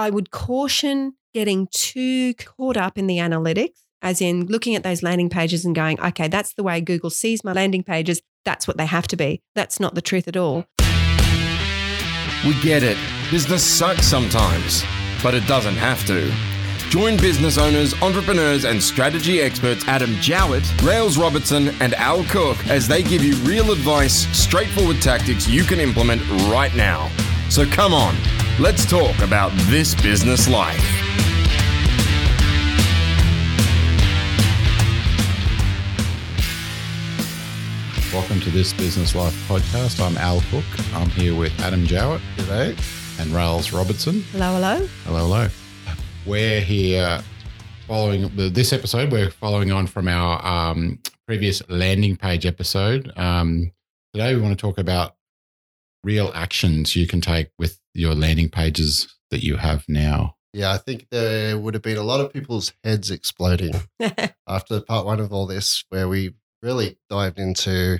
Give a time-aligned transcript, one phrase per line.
[0.00, 5.02] I would caution getting too caught up in the analytics, as in looking at those
[5.02, 8.22] landing pages and going, okay, that's the way Google sees my landing pages.
[8.46, 9.42] That's what they have to be.
[9.54, 10.64] That's not the truth at all.
[12.46, 12.96] We get it.
[13.30, 14.84] Business sucks sometimes,
[15.22, 16.49] but it doesn't have to.
[16.90, 22.88] Join business owners, entrepreneurs, and strategy experts Adam Jowett, Rails Robertson, and Al Cook as
[22.88, 27.08] they give you real advice, straightforward tactics you can implement right now.
[27.48, 28.16] So come on,
[28.58, 30.82] let's talk about this business life.
[38.12, 40.04] Welcome to this Business Life podcast.
[40.04, 40.64] I'm Al Cook.
[40.92, 42.74] I'm here with Adam Jowett today
[43.20, 44.22] and Rails Robertson.
[44.32, 44.88] Hello, hello.
[45.04, 45.48] Hello, hello.
[46.26, 47.22] We're here
[47.86, 49.10] following this episode.
[49.10, 53.10] We're following on from our um, previous landing page episode.
[53.16, 53.72] Um,
[54.12, 55.16] today, we want to talk about
[56.04, 60.36] real actions you can take with your landing pages that you have now.
[60.52, 63.72] Yeah, I think there would have been a lot of people's heads exploding
[64.46, 67.98] after part one of all this, where we really dived into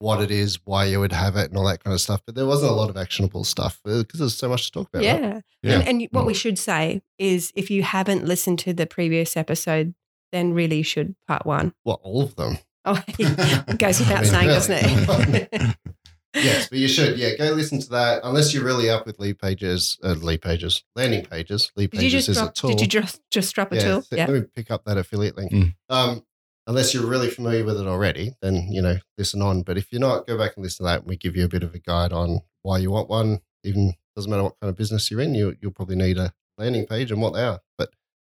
[0.00, 2.22] what it is, why you would have it, and all that kind of stuff.
[2.26, 5.02] But there wasn't a lot of actionable stuff because there's so much to talk about.
[5.02, 5.34] Yeah.
[5.34, 5.42] right?
[5.62, 5.78] Yeah.
[5.80, 9.94] And, and what we should say is if you haven't listened to the previous episode,
[10.32, 11.74] then really you should part one.
[11.84, 12.58] Well, all of them.
[12.84, 15.06] Oh, it goes without I mean, saying, really.
[15.06, 15.76] doesn't it?
[16.34, 17.18] yes, but you should.
[17.18, 18.20] Yeah, go listen to that.
[18.22, 21.72] Unless you're really up with lead pages, uh, lead pages, landing pages.
[21.76, 22.50] Lead did pages is drop?
[22.50, 22.70] a tool.
[22.70, 24.02] Did you just just drop a yeah, tool?
[24.02, 24.26] so Yeah.
[24.26, 25.52] Let me pick up that affiliate link.
[25.52, 25.74] Mm.
[25.88, 26.24] Um,
[26.66, 29.62] unless you're really familiar with it already, then you know listen on.
[29.62, 31.48] But if you're not, go back and listen to that, and we give you a
[31.48, 33.40] bit of a guide on why you want one.
[33.64, 36.86] Even doesn't matter what kind of business you're in, you you'll probably need a landing
[36.86, 37.60] page and what they are.
[37.78, 37.90] But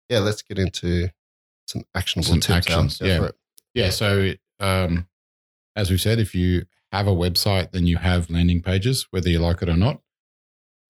[0.08, 1.10] yeah, let's get into
[1.66, 2.68] some actionable Some tips.
[2.68, 3.18] Actions, yeah.
[3.18, 3.36] for it.
[3.74, 3.90] Yeah.
[3.90, 5.06] So, um,
[5.76, 9.38] as we said, if you have a website, then you have landing pages, whether you
[9.38, 10.00] like it or not.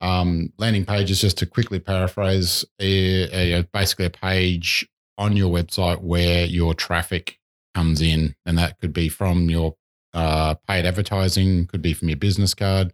[0.00, 4.88] Um, landing pages, just to quickly paraphrase, a, a, basically a page
[5.20, 7.38] on your website where your traffic
[7.74, 9.76] comes in, and that could be from your
[10.14, 12.92] uh, paid advertising, could be from your business card,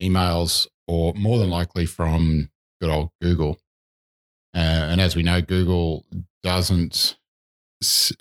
[0.00, 2.48] emails, or more than likely from
[2.80, 3.58] good old Google.
[4.54, 6.06] Uh, and as we know, Google
[6.42, 7.18] doesn't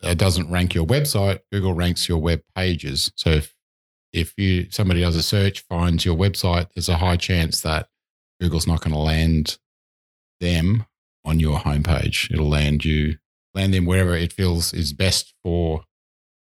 [0.03, 1.39] uh, doesn't rank your website.
[1.51, 3.11] Google ranks your web pages.
[3.15, 3.55] So if
[4.11, 7.89] if you somebody does a search, finds your website, there's a high chance that
[8.41, 9.59] Google's not going to land
[10.39, 10.85] them
[11.29, 12.31] on your homepage.
[12.31, 13.17] It'll land you
[13.53, 15.83] land them wherever it feels is best for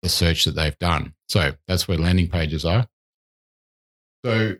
[0.02, 1.14] the search that they've done.
[1.28, 2.88] So that's where landing pages are.
[4.26, 4.56] So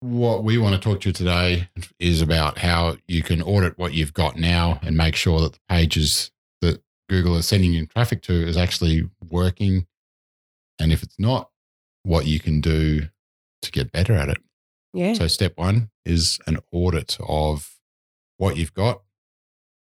[0.00, 1.68] what we want to talk to you today
[1.98, 5.60] is about how you can audit what you've got now and make sure that the
[5.68, 6.30] pages
[6.60, 9.86] that Google is sending you traffic to is actually working.
[10.78, 11.50] And if it's not,
[12.02, 13.08] what you can do
[13.62, 14.38] to get better at it.
[14.92, 15.14] Yeah.
[15.14, 17.75] So, step one is an audit of
[18.38, 19.02] what you've got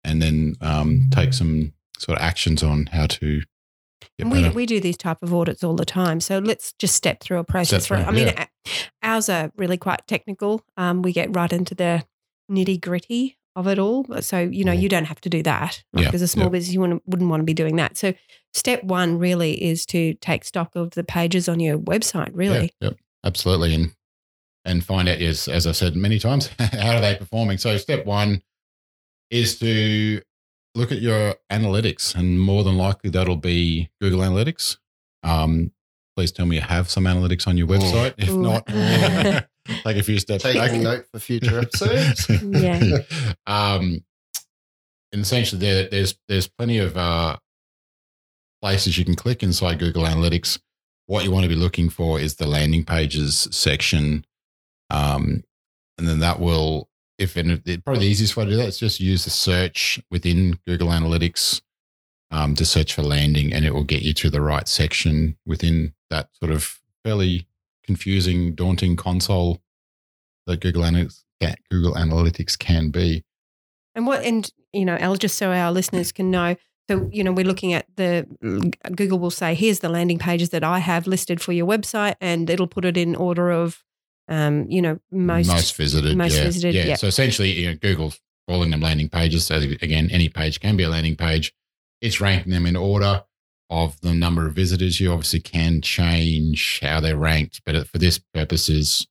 [0.04, 3.42] and then um, take some sort of actions on how to
[4.19, 6.20] get we, we do these type of audits all the time.
[6.20, 8.47] So let's just step through a process Step for through, I mean, yeah.
[9.03, 10.62] ours are really quite technical.
[10.76, 12.04] Um, we get right into the
[12.50, 14.04] nitty gritty of it all.
[14.20, 14.81] So, you know, Mm.
[14.82, 15.82] you don't have to do that.
[15.97, 16.50] Yeah, as a small yeah.
[16.50, 17.97] business, you wouldn't, wouldn't want to be doing that.
[17.97, 18.12] So,
[18.53, 22.72] step one really is to take stock of the pages on your website, really.
[22.81, 23.75] Yeah, yep, absolutely.
[23.75, 23.93] And
[24.64, 27.58] and find out is as I've said many times, how are they performing?
[27.58, 28.42] So step one
[29.30, 30.20] is to
[30.75, 34.78] look at your analytics, and more than likely that'll be Google Analytics.
[35.22, 35.72] Um,
[36.16, 37.78] please tell me you have some analytics on your Ooh.
[37.78, 38.14] website.
[38.19, 38.42] If Ooh.
[38.42, 38.66] not,
[39.84, 40.54] take a few steps back.
[40.54, 42.28] Taking note for future episodes.
[42.28, 42.98] Yeah.
[43.46, 44.04] um,
[45.12, 47.36] and essentially, there, there's there's plenty of uh,
[48.60, 50.58] places you can click inside Google Analytics.
[51.06, 54.25] What you want to be looking for is the landing pages section,
[54.90, 55.42] um,
[55.98, 58.78] and then that will, if and it, probably the easiest way to do that is
[58.78, 61.62] just use the search within Google Analytics
[62.30, 65.94] um, to search for landing, and it will get you to the right section within
[66.10, 67.46] that sort of fairly
[67.84, 69.60] confusing, daunting console
[70.46, 71.22] that Google Analytics
[71.70, 73.24] Google Analytics can be.
[73.94, 76.56] And what, and you know, Al, just so our listeners can know.
[76.88, 78.26] So, you know, we're looking at the
[78.94, 82.50] Google will say, here's the landing pages that I have listed for your website, and
[82.50, 83.84] it'll put it in order of,
[84.29, 86.17] um, you know, most, visited.
[86.17, 86.44] most yeah.
[86.44, 86.85] visited, Yeah.
[86.87, 86.94] yeah.
[86.97, 89.47] So essentially, you know, Google's calling them landing pages.
[89.47, 91.53] So again, any page can be a landing page.
[92.00, 93.25] It's ranking them in order
[93.71, 95.00] of the number of visitors.
[95.00, 99.06] You obviously can change how they're ranked, but for this purposes,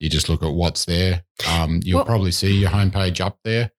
[0.00, 1.24] you just look at what's there.
[1.48, 3.70] Um, you'll Well- probably see your homepage up there,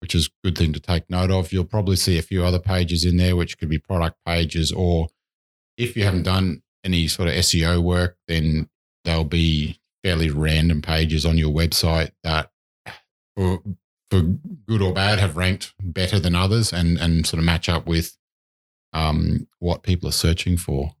[0.00, 1.52] which is a good thing to take note of.
[1.52, 5.08] You'll probably see a few other pages in there, which could be product pages, or
[5.76, 8.68] if you haven't done any sort of SEO work, then
[9.04, 12.50] they'll be fairly random pages on your website that,
[13.36, 13.60] for
[14.10, 14.20] for
[14.68, 18.16] good or bad, have ranked better than others and and sort of match up with
[18.92, 20.92] um, what people are searching for.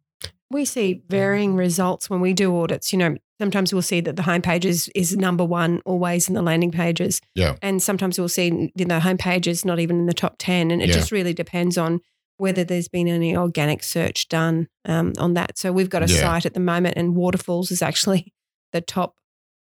[0.50, 2.92] We see varying results when we do audits.
[2.92, 6.42] You know, sometimes we'll see that the homepage is, is number one always in the
[6.42, 7.20] landing pages.
[7.34, 7.56] Yeah.
[7.62, 10.70] And sometimes we'll see you know, the homepage is not even in the top 10.
[10.70, 10.94] And it Yeah.
[10.94, 12.00] just really depends on
[12.36, 15.56] whether there's been any organic search done um, on that.
[15.58, 16.20] So we've got a Yeah.
[16.20, 18.32] site at the moment, and Waterfalls is actually
[18.74, 19.14] the top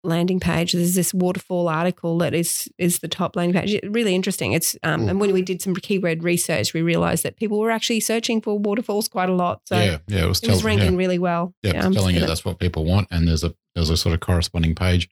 [0.04, 0.72] landing page.
[0.72, 3.80] There's this waterfall article that is is the top landing page.
[3.82, 4.52] Really interesting.
[4.52, 5.10] It's um, Mm.
[5.10, 8.58] and when we did some keyword research, we realized that people were actually searching for
[8.58, 9.62] waterfalls quite a lot.
[9.64, 10.98] So yeah, yeah, it was, it was ranking yeah.
[10.98, 11.54] really well.
[11.62, 14.14] Yeah, it's um, telling you that's what people want, and there's a there's a sort
[14.14, 15.08] of corresponding page.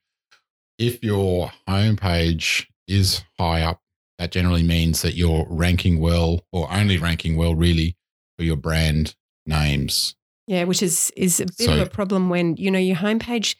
[0.78, 3.80] If your homepage is high up,
[4.18, 7.96] that generally means that you're ranking well, or only ranking well, really,
[8.36, 9.14] for your brand
[9.46, 10.14] names.
[10.46, 13.56] Yeah, which is is a bit So- of a problem when you know your homepage.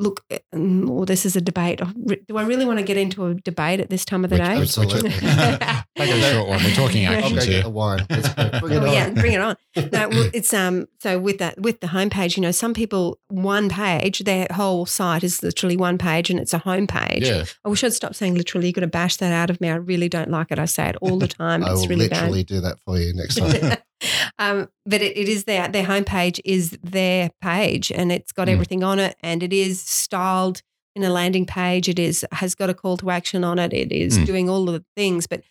[0.00, 1.80] Look, or this is a debate.
[1.82, 1.92] Oh,
[2.26, 4.46] Do I really want to get into a debate at this time of the Which-
[4.48, 4.58] day?
[4.58, 5.10] which- Absolutely.
[5.96, 6.64] Take a short one.
[6.64, 7.62] We're talking I'll I'll actions get here.
[7.64, 8.06] the wine.
[8.08, 8.92] Bring it Oh, on.
[8.94, 9.56] yeah, bring it on.
[9.76, 10.86] No, well, it's um.
[11.00, 15.22] So with that, with the homepage, you know, some people one page, their whole site
[15.22, 17.20] is literally one page, and it's a homepage.
[17.26, 18.68] Yeah, I wish I'd stop saying literally.
[18.68, 19.68] You're going to bash that out of me.
[19.68, 20.58] I really don't like it.
[20.58, 21.62] I say it all the time.
[21.62, 22.20] I it's will really bad.
[22.22, 23.76] literally do that for you next time.
[24.38, 28.52] Um, but it, it is their their homepage is their page, and it's got Mm.
[28.52, 30.62] everything on it, and it is styled
[30.96, 31.88] in a landing page.
[31.88, 33.72] It is has got a call to action on it.
[33.72, 34.26] It is Mm.
[34.26, 35.42] doing all of the things, but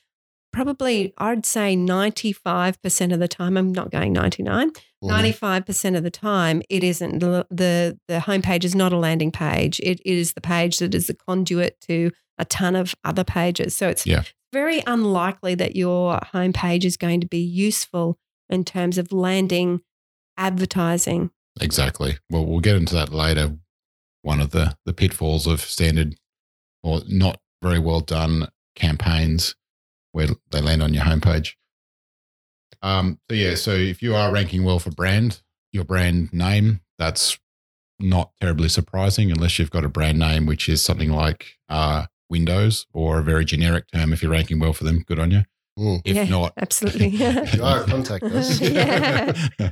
[0.52, 3.58] probably I'd say ninety five percent of the time.
[3.58, 4.72] I'm not going ninety nine.
[4.72, 5.08] Mhm.
[5.08, 9.32] Ninety-five percent of the time, it isn't the the the homepage is not a landing
[9.32, 9.80] page.
[9.82, 13.76] It is the page that is the conduit to a ton of other pages.
[13.78, 14.24] So it's Yeah.
[14.52, 18.18] very unlikely that your homepage is going to be useful
[18.50, 19.82] in terms of landing
[20.38, 21.32] advertising.
[21.60, 22.18] exactly.
[22.30, 23.58] Well, we'll get into that later.
[24.22, 26.16] One of the the pitfalls of standard
[26.84, 29.56] or not very well done campaigns
[30.12, 31.54] where they land on your homepage.
[32.82, 35.42] Um, so yeah, so if you are ranking well for brand,
[35.72, 37.38] your brand name, that's
[38.00, 42.86] not terribly surprising unless you've got a brand name which is something like uh, Windows
[42.94, 44.14] or a very generic term.
[44.14, 45.44] If you're ranking well for them, good on you.
[45.80, 46.02] Mm.
[46.04, 47.08] If Yeah, not, absolutely.
[47.54, 48.60] You are, contact us.
[48.62, 49.32] Yeah.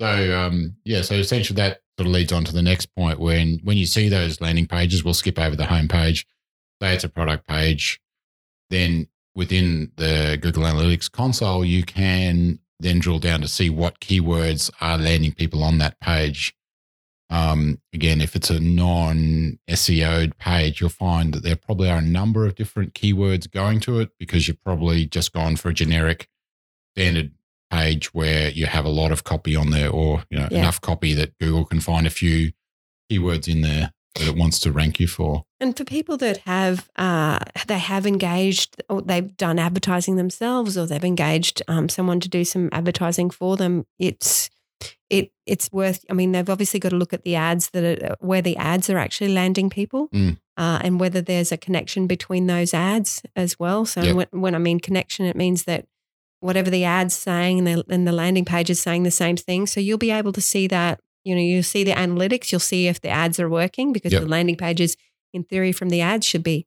[0.00, 3.18] so um, yeah, so essentially that sort of leads on to the next point.
[3.18, 6.26] When when you see those landing pages, we'll skip over the home page.
[6.80, 8.00] Say it's a product page,
[8.70, 14.70] then within the Google Analytics console, you can then drill down to see what keywords
[14.80, 16.54] are landing people on that page.
[17.30, 22.02] Um, again, if it's a non SEO'd page, you'll find that there probably are a
[22.02, 26.28] number of different keywords going to it because you've probably just gone for a generic
[26.96, 27.32] standard
[27.70, 30.60] page where you have a lot of copy on there or you know Yeah.
[30.60, 32.52] enough copy that Google can find a few
[33.10, 35.44] keywords in there that it wants to rank you for.
[35.60, 40.86] And for people that have, uh, they have engaged, or they've done advertising themselves, or
[40.86, 44.50] they've engaged um, someone to do some advertising for them, it's
[45.10, 46.04] it it's worth.
[46.10, 48.88] I mean, they've obviously got to look at the ads that are where the ads
[48.90, 50.38] are actually landing people, Mm.
[50.56, 53.84] uh, and whether there's a connection between those ads as well.
[53.86, 54.14] So Yep.
[54.16, 55.86] when, when I mean connection, it means that
[56.40, 59.66] whatever the ad's saying and the, and the landing page is saying the same thing.
[59.66, 61.00] So you'll be able to see that.
[61.24, 62.52] You know, you'll see the analytics.
[62.52, 64.22] You'll see if the ads are working because Yep.
[64.22, 64.96] the landing pages
[65.34, 66.66] in theory from the ads should be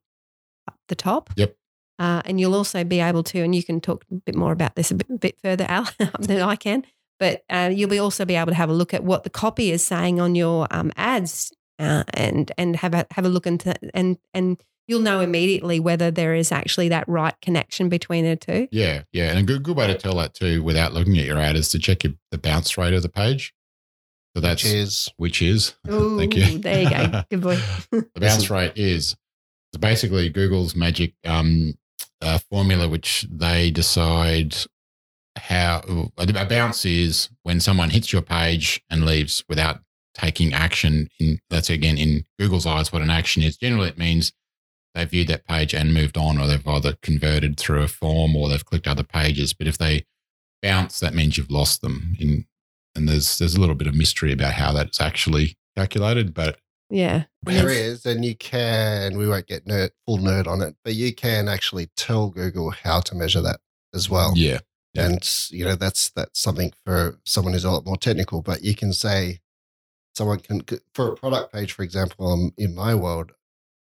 [0.68, 1.30] up the top.
[1.36, 1.56] Yep.
[1.98, 4.74] Uh, and you'll also be able to, and you can talk a bit more about
[4.76, 5.88] this a bit, a bit further, Al,
[6.20, 6.84] than I can.
[7.22, 9.70] But uh, you'll be also be able to have a look at what the copy
[9.70, 13.72] is saying on your um, ads, uh, and and have a have a look into
[13.94, 18.66] and and you'll know immediately whether there is actually that right connection between the two.
[18.72, 19.30] Yeah, yeah.
[19.30, 21.68] And a good, good way to tell that too without looking at your ad is
[21.68, 23.54] to check your, the bounce rate of the page.
[24.34, 25.08] So that's Cheers.
[25.16, 26.58] which is Ooh, thank you.
[26.58, 27.22] there you go.
[27.30, 27.60] Good boy.
[27.92, 29.14] the bounce rate is
[29.72, 31.74] it's basically Google's magic um,
[32.20, 34.56] uh, formula, which they decide
[35.36, 35.82] how
[36.18, 39.80] uh, a bounce is when someone hits your page and leaves without
[40.14, 41.08] taking action.
[41.18, 43.56] In that's again in Google's eyes, what an action is.
[43.56, 44.32] Generally, it means
[44.94, 48.48] they viewed that page and moved on, or they've either converted through a form or
[48.48, 49.54] they've clicked other pages.
[49.54, 50.04] But if they
[50.62, 52.14] bounce, that means you've lost them.
[52.20, 52.46] In
[52.94, 56.58] and there's there's a little bit of mystery about how that's actually calculated, but
[56.90, 57.24] Yeah.
[57.46, 59.16] And There it's- is, and you can.
[59.16, 63.00] We won't get nerd, full nerd on it, but you can actually tell Google how
[63.00, 63.60] to measure that
[63.94, 64.34] as well.
[64.36, 64.58] yeah, Yeah.
[64.94, 68.42] And you know that's that's something for someone who's a lot more technical.
[68.42, 69.40] But you can say
[70.14, 70.62] someone can
[70.94, 73.32] for a product page, for example, um, in my world,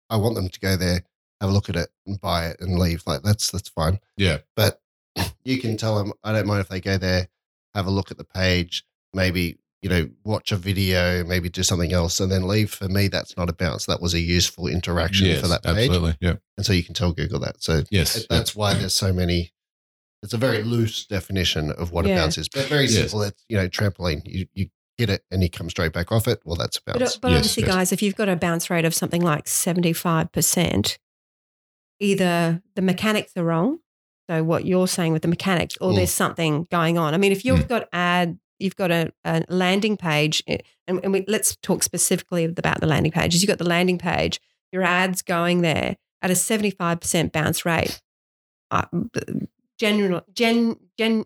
[0.09, 1.03] I want them to go there,
[1.39, 3.03] have a look at it, and buy it and leave.
[3.07, 3.99] Like that's that's fine.
[4.17, 4.39] yeah.
[4.55, 4.81] But
[5.43, 7.27] you can tell them I don't mind if they go there,
[7.73, 11.91] have a look at the page, maybe you know, watch a video, maybe do something
[11.91, 12.69] else, and then leave.
[12.71, 13.87] For me, that's not a bounce.
[13.87, 16.17] That was a useful interaction yes, for that page, absolutely.
[16.21, 16.35] Yeah.
[16.55, 17.63] and so you can tell Google that.
[17.63, 18.27] So Yes.
[18.29, 19.53] that's why there's so many.
[20.23, 22.93] It's a very loose definition of what a bounce is, but very Yes.
[22.93, 23.23] simple.
[23.23, 24.21] It's you know, trampoline.
[24.25, 26.41] You you hit it and you come straight back off it.
[26.45, 27.17] Well, that's a But, bounce.
[27.17, 27.71] but Yes, obviously, yes.
[27.75, 30.97] guys, if you've got a bounce rate of something like 75%,
[31.99, 33.79] either the mechanics are wrong.
[34.29, 35.95] So, what you're saying with the mechanics, or Mm.
[35.95, 37.13] there's something going on.
[37.13, 41.11] I mean, if you've got ad, you've got a, a landing page, eh, and, and
[41.11, 43.41] we, let's talk specifically about the landing pages.
[43.41, 44.39] You've got the landing page,
[44.71, 48.01] your ads going there at a 75% bounce rate.
[48.69, 48.85] Uh,
[49.81, 51.25] general, gen, gen,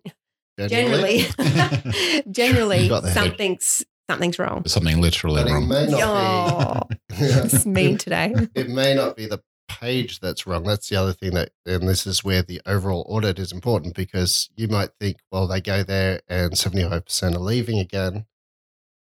[0.58, 1.26] generally,
[2.32, 3.14] generally You got that.
[3.14, 4.62] something's something's wrong.
[4.64, 5.68] There's something literally but it wrong.
[5.68, 6.96] may Oh, be.
[7.16, 8.34] it's mean today.
[8.56, 10.64] it may not be the page that's wrong.
[10.64, 14.50] That's the other thing that, and this is where the overall audit is important because
[14.56, 18.26] you might think, well, they go there and 75% are leaving again.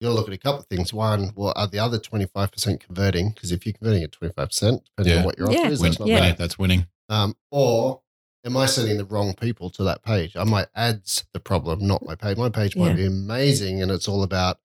[0.01, 0.93] You'll look at a couple of things.
[0.93, 3.29] One, well, are the other 25% converting?
[3.29, 5.19] Because if you're converting at 25%, depending Yeah.
[5.19, 5.69] on what your offer Yeah.
[5.69, 6.19] is, Win- that's not Yeah.
[6.19, 6.37] bad.
[6.37, 6.87] That's winning.
[7.09, 8.01] Um, or
[8.45, 10.35] am I sending the wrong people to that page?
[10.35, 12.37] Are my ads the problem, not my page?
[12.37, 12.95] My page might Yeah.
[12.95, 14.59] be amazing and it's all about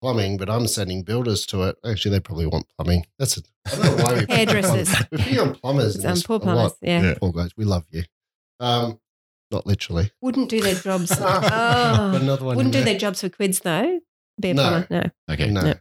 [0.00, 1.76] plumbing, but I'm sending builders to it.
[1.84, 3.06] Actually, they probably want plumbing.
[3.18, 3.48] That's it.
[3.66, 4.88] I don't know why we Hairdressers.
[4.88, 5.06] plumbers.
[5.10, 5.96] We pick on plumbers.
[5.96, 6.76] in Some poor plumbers.
[6.80, 7.02] Yeah.
[7.02, 7.14] Yeah.
[7.18, 8.04] Poor guys, we love you.
[8.60, 9.00] Um,
[9.50, 10.10] not literally.
[10.20, 11.14] Wouldn't do their jobs.
[11.14, 12.56] Got oh, another one.
[12.56, 12.92] wouldn't do there.
[12.92, 14.00] their jobs for quids though.
[14.40, 14.62] Be a No.
[14.68, 14.86] plumber.
[15.28, 15.34] No.
[15.34, 15.50] Okay.
[15.50, 15.60] No.
[15.62, 15.74] No.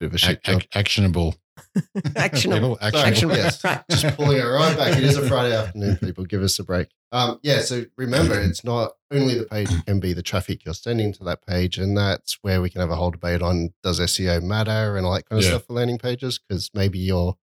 [0.00, 0.56] Bit of a Ac- shit job.
[0.60, 1.34] ac- actionable.
[2.16, 2.78] Actionable.
[2.80, 3.06] Actionable.
[3.06, 3.64] Actionable, yes.
[3.64, 3.82] Right.
[3.90, 4.96] Just pulling it right back.
[4.96, 6.24] It is a Friday afternoon, people.
[6.24, 6.88] Give us a break.
[7.12, 10.74] Um, yeah, so remember, it's not only the page, it can be the traffic you're
[10.74, 11.78] sending to that page.
[11.78, 15.12] And that's where we can have a whole debate on does SEO matter and all
[15.14, 15.50] that kind of Yeah.
[15.50, 16.38] stuff for landing pages?
[16.38, 17.36] Because maybe you're,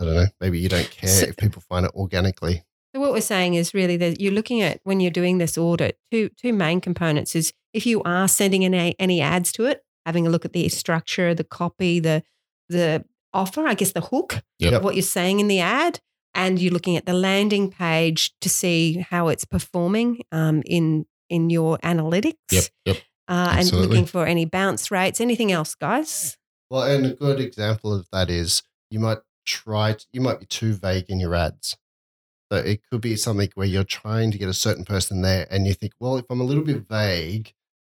[0.00, 2.64] I don't know, maybe you don't care So- if people find it organically.
[2.94, 6.00] So what we're saying is really that you're looking at when you're doing this audit,
[6.10, 10.26] two two main components is if you are sending any, any ads to it, having
[10.26, 12.24] a look at the structure, the copy, the
[12.68, 14.72] the offer, I guess the hook Yep.
[14.74, 16.00] of what you're saying in the ad,
[16.34, 21.48] and you're looking at the landing page to see how it's performing um, in in
[21.50, 22.34] your analytics.
[22.50, 22.64] Yep.
[22.86, 22.96] Yep.
[23.28, 25.20] Uh, and looking for any bounce rates.
[25.20, 26.36] Anything else, guys?
[26.68, 30.46] Well, and a good example of that is you might try, to, you might be
[30.46, 31.76] too vague in your ads.
[32.50, 35.68] So it could be something where you're trying to get a certain person there and
[35.68, 37.54] you think, well, if I'm a little bit vague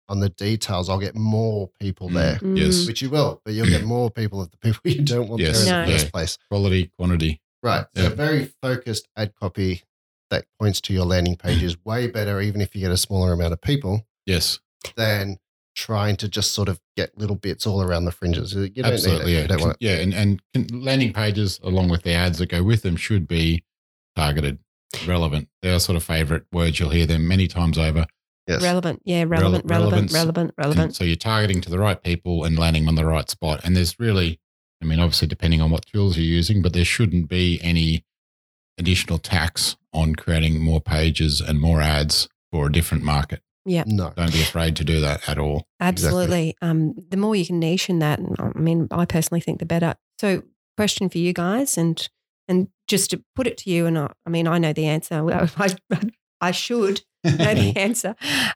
[0.09, 2.13] on the details, I'll get more people Mm.
[2.13, 2.85] there, Yes.
[2.87, 5.65] which you will, but you'll get more people of the people you don't want Yes.
[5.65, 6.37] there in the first place.
[6.49, 7.41] Quality, quantity.
[7.61, 7.85] Right.
[7.95, 8.09] So Yeah.
[8.09, 9.83] very focused ad copy
[10.29, 13.31] that points to your landing page is way better, even if you get a smaller
[13.33, 14.59] amount of people, Yes.
[14.97, 15.37] than
[15.75, 18.53] trying to just sort of get little bits all around the fringes.
[18.53, 19.25] You don't Absolutely.
[19.25, 19.35] need it.
[19.35, 19.41] Yeah.
[19.43, 19.77] You don't want it.
[19.79, 19.95] yeah.
[20.19, 23.63] And, and landing pages, along with the ads that go with them, should be
[24.15, 24.59] targeted,
[25.07, 25.47] relevant.
[25.61, 26.79] They're sort of favorite words.
[26.79, 28.05] You'll hear them many times over.
[28.47, 28.61] Yes.
[28.61, 29.01] Relevant.
[29.05, 30.13] Yeah, relevant, relevant, relevance.
[30.13, 30.95] relevant, And relevant.
[30.95, 33.61] so you're targeting to the right people and landing on the right spot.
[33.63, 34.39] And there's really,
[34.81, 38.03] I mean, obviously depending on what tools you're using, but there shouldn't be any
[38.77, 43.41] additional tax on creating more pages and more ads for a different market.
[43.65, 43.83] Yeah.
[43.87, 44.11] No.
[44.15, 45.67] Don't be afraid to do that at all.
[45.79, 46.55] Absolutely.
[46.61, 49.95] Um, the more you can niche in that, I mean, I personally think the better.
[50.19, 50.43] So,
[50.75, 52.09] question for you guys, and
[52.49, 55.23] and just to put it to you, and I, I mean, I know the answer.
[55.23, 55.69] Well, I,
[56.41, 57.03] I should
[57.37, 58.15] know the answer.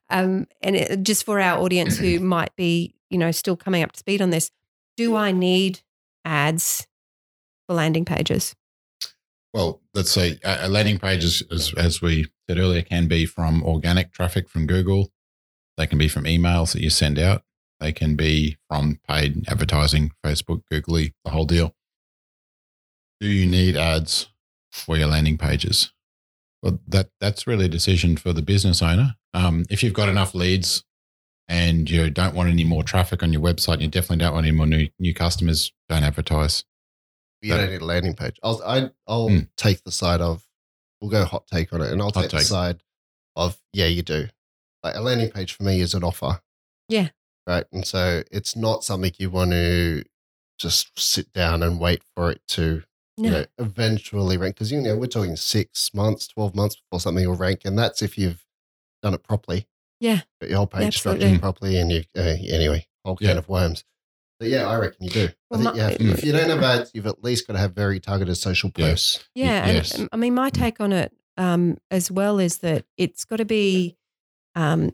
[0.09, 3.93] Um, and it, just for our audience who might be, you know, still coming up
[3.93, 4.51] to speed on this,
[4.97, 5.81] do I need
[6.25, 6.87] ads
[7.67, 8.55] for landing pages?
[9.53, 13.25] Well, let's say a a landing page, is, as, as we said earlier, can be
[13.25, 15.11] from organic traffic from Google.
[15.77, 17.43] They can be from emails that you send out.
[17.79, 21.75] They can be from paid advertising, Facebook, Googly, the whole deal.
[23.19, 24.27] Do you need ads
[24.71, 25.91] for your landing pages?
[26.63, 29.15] Well, that that's really a decision for the business owner.
[29.33, 30.83] Um, if you've got enough leads
[31.47, 34.55] and you don't want any more traffic on your website, you definitely don't want any
[34.55, 35.71] more new new customers.
[35.87, 36.63] Don't advertise.
[37.41, 38.39] You don't need a landing page.
[38.43, 39.39] I'll I, I'll Hmm.
[39.55, 40.43] take the side of
[40.99, 42.81] we'll go hot take on it, and I'll Hot take the side
[43.35, 44.27] of yeah, you do.
[44.83, 46.41] Like a landing page for me is an offer.
[46.89, 47.09] Yeah.
[47.45, 50.03] Right, and so it's not something you want to
[50.59, 52.81] just sit down and wait for it to No.
[53.17, 57.27] You know eventually rank because you know we're talking six months, twelve months before something
[57.27, 58.45] will rank, and that's if you've
[59.01, 59.67] done it properly.
[59.99, 60.21] Yeah.
[60.39, 61.21] got your whole page Absolutely.
[61.21, 63.83] structured properly, and you uh, anyway whole can of worms.
[64.39, 65.29] But yeah, I reckon you do.
[65.49, 67.53] Well, I think my- you have, if you don't have ads, you've at least got
[67.53, 68.89] to have very targeted social Yeah.
[68.89, 69.27] posts.
[69.33, 69.93] Yeah, yes.
[69.93, 73.37] and um, I mean, my take on it um, as well is that it's got
[73.37, 73.97] to be,
[74.55, 74.91] um,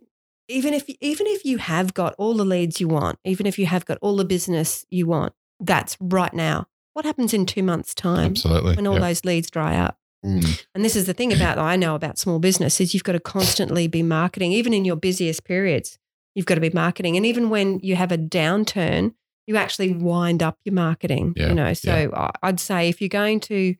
[0.48, 3.66] even if even if you have got all the leads you want, even if you
[3.66, 6.68] have got all the business you want, that's right now.
[6.94, 8.76] What happens in two months' time Absolutely.
[8.76, 9.02] when all Yep.
[9.02, 9.98] those leads dry up?
[10.26, 10.64] Mm.
[10.74, 13.20] And this is the thing about I know about small business is you've got to
[13.20, 15.98] constantly be marketing, even in your busiest periods.
[16.36, 17.16] you've got to be marketing.
[17.16, 19.14] And even when you have a downturn,
[19.46, 21.34] you actually wind up your marketing.
[21.36, 23.78] Yeah, You know, so I I'd say if you're going to if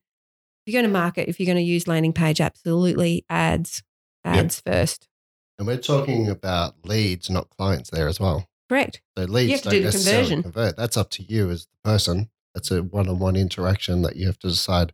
[0.68, 3.82] you're going to market, if you're going to use landing page, absolutely ads,
[4.24, 4.36] Yep.
[4.36, 5.08] ads first.
[5.58, 8.48] And we're talking about leads, not clients there as well.
[8.70, 9.02] Correct.
[9.18, 10.44] So leads you have to don't do the necessarily conversion.
[10.44, 10.78] convert.
[10.78, 12.30] That's up to you as the person.
[12.54, 14.94] That's a one-on-one interaction that you have to decide,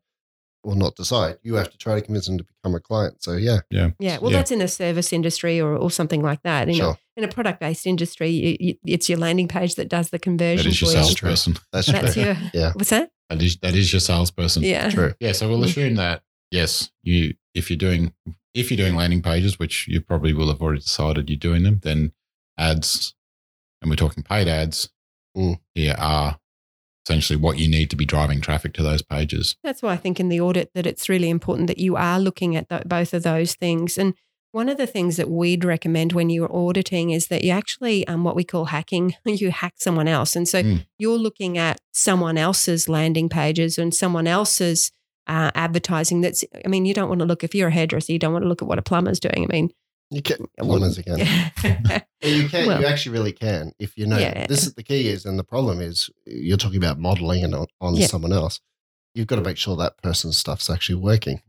[0.64, 1.38] or not decide.
[1.44, 3.22] You have to try to convince them to become a client.
[3.22, 3.92] So yeah, Yeah.
[4.00, 4.18] yeah.
[4.20, 4.38] Well, Yeah.
[4.38, 6.68] that's in a service industry or, or something like that.
[6.68, 9.90] You know, sure, in a product based industry, you, you, it's your landing page that
[9.90, 11.58] does the conversion That is your salesperson.
[11.74, 12.72] that's, That's your Yeah.
[12.74, 13.12] What's that?
[13.30, 14.64] That is that is your salesperson.
[14.64, 14.90] Yeah.
[14.90, 15.14] True.
[15.20, 15.66] Yeah, so we'll Mm.
[15.66, 18.14] assume that yes, you if you're doing
[18.54, 21.80] if you're doing landing pages, which you probably will have already decided you're doing them,
[21.84, 22.12] then
[22.58, 23.14] ads,
[23.82, 24.90] and we're talking paid ads,
[25.38, 25.60] Mm.
[25.76, 26.39] here are
[27.10, 29.56] essentially what you need to be driving traffic to those pages.
[29.64, 32.56] That's why I think in the audit that it's really important that you are looking
[32.56, 33.98] at tho- both of those things.
[33.98, 34.14] And
[34.52, 38.24] one of the things that we'd recommend when you're auditing is that you actually, um,
[38.24, 40.36] what we call hacking, you hack someone else.
[40.36, 40.86] And so Mm.
[41.00, 44.92] you're looking at someone else's landing pages and someone else's
[45.28, 46.22] uh, advertising.
[46.22, 48.44] That's, I mean, you don't want to look, if you're a hairdresser, you don't want
[48.44, 49.44] to look at what a plumber's doing.
[49.44, 49.70] I mean,
[50.12, 51.52] You can I plumbers wouldn't- again.
[51.64, 52.02] Yeah.
[52.22, 52.68] Yeah, you can.
[52.68, 53.74] Well- you actually really can.
[53.80, 54.48] If you know, Yeah.
[54.48, 57.68] this is the key is, and the problem is, you're talking about modeling and on,
[57.80, 58.08] on Yeah.
[58.08, 58.60] someone else.
[59.16, 61.42] You've got to make sure that person's stuff's actually working.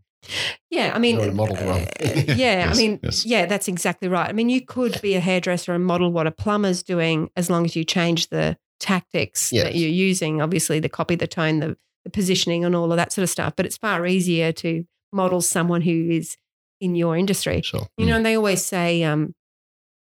[0.70, 1.80] Yeah, I mean, model wrong.
[1.82, 3.24] uh, yeah, Yes, I mean, yes.
[3.24, 4.28] yeah, that's exactly right.
[4.28, 7.64] I mean, you could be a hairdresser and model what a plumber's doing as long
[7.64, 9.64] as you change the tactics Yes.
[9.64, 10.40] that you're using.
[10.42, 13.54] Obviously, the copy, the tone, the, the positioning, and all of that sort of stuff.
[13.56, 16.36] But it's far easier to model someone who is
[16.80, 17.60] in your industry.
[17.62, 17.86] Sure.
[17.98, 19.34] You know, and they always say, um,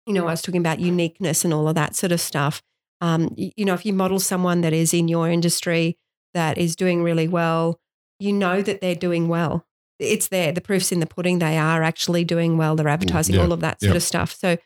[0.05, 2.61] you know, I was talking about uniqueness and all of that sort of stuff.
[3.01, 5.97] Um, y- you know, if you model someone that is in your industry
[6.33, 7.79] that is doing really well,
[8.19, 9.65] you know that they're doing well.
[9.99, 10.51] It's there.
[10.51, 11.39] The proof's in the pudding.
[11.39, 12.75] They are actually doing well.
[12.75, 13.95] They're advertising, yeah, all of that sort yeah.
[13.97, 14.35] of stuff.
[14.37, 14.57] So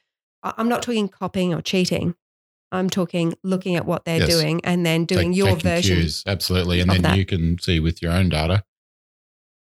[0.44, 2.16] I'm not talking copying or cheating.
[2.72, 4.30] I'm talking looking at what they're Yes.
[4.30, 5.98] doing and then doing Take- your version.
[5.98, 7.18] cues, absolutely, and then that.
[7.18, 8.64] you can see with your own data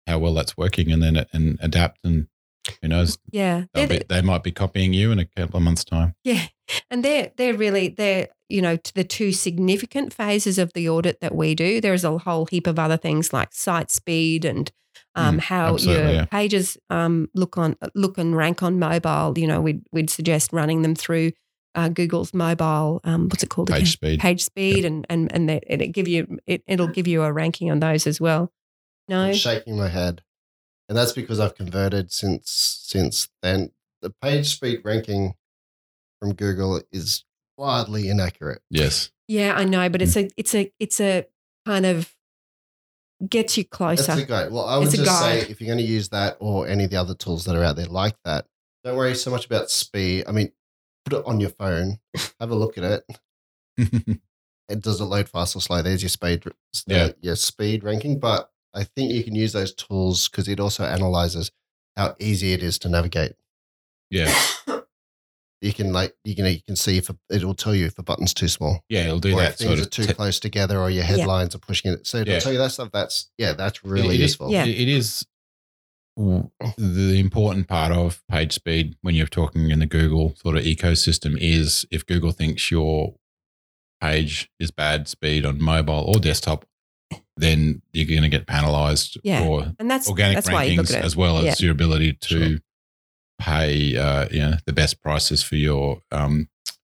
[0.06, 2.00] how well that's working, and then and adapt.
[2.04, 2.26] And
[2.80, 3.64] who knows, Yeah.
[3.74, 6.14] be, they might be copying you in a couple of months' time.
[6.24, 6.46] Yeah.
[6.90, 11.20] And they're they're really they're, you know, to the two significant phases of the audit
[11.20, 11.80] that we do.
[11.80, 14.70] There's a whole heap of other things like site speed and
[15.14, 16.24] um, Mm, how your yeah.
[16.26, 19.34] pages um, look on look and rank on mobile.
[19.38, 21.32] You know, we'd we'd suggest running them through
[21.74, 23.00] uh, Google's mobile.
[23.04, 23.68] Um, what's it called?
[23.68, 23.80] again?
[23.80, 24.20] Page speed.
[24.20, 27.70] Page speed, and and and that- it give you it, it'll give you a ranking
[27.70, 28.50] on those as well.
[29.08, 30.22] No, I'm shaking my head,
[30.88, 33.72] and that's because I've converted since since then.
[34.00, 35.34] The page speed ranking
[36.20, 37.24] from Google is
[37.56, 38.62] wildly inaccurate.
[38.70, 39.10] Yes.
[39.28, 40.26] yeah, I know, but it's mm.
[40.26, 41.26] a it's a it's a
[41.66, 42.12] kind of
[43.28, 44.12] gets you That's closer.
[44.12, 44.52] a guide.
[44.52, 46.84] Well, I would It's a just say if you're going to use that or any
[46.84, 48.46] of the other tools that are out there like that,
[48.84, 50.24] don't worry so much about speed.
[50.26, 50.50] I mean,
[51.04, 51.98] put it on your phone,
[52.40, 53.04] have a look at
[53.78, 54.20] it.
[54.68, 55.82] It does it load fast or slow?
[55.82, 56.44] There's your speed,
[56.86, 56.96] Yeah.
[56.96, 58.18] Uh, your speed ranking.
[58.18, 61.50] But I think you can use those tools because it also analyzes
[61.96, 63.32] how easy it is to navigate.
[64.10, 64.34] yeah.
[65.60, 68.02] You can like you can you can see if a, it'll tell you if a
[68.02, 69.04] button's too small Yeah.
[69.04, 71.06] It'll do or that if things of are too te- close together or your Yeah.
[71.10, 72.04] headlines are pushing it.
[72.04, 72.40] So it'll Yeah.
[72.40, 72.90] tell you that stuff.
[72.92, 74.50] That's yeah, that's really it is- useful.
[74.50, 74.64] Yeah.
[74.64, 75.24] it- it is
[76.16, 81.38] the important part of page speed when you're talking in the Google sort of ecosystem
[81.40, 83.14] is if Google thinks your
[84.00, 86.66] page is bad speed on mobile or desktop,
[87.36, 89.42] then you're going to get penalized Yeah.
[89.44, 91.64] for and that's organic that's rankings as well as Yeah.
[91.66, 92.58] your ability to Sure.
[93.38, 96.48] pay uh, you know, the best prices for your um,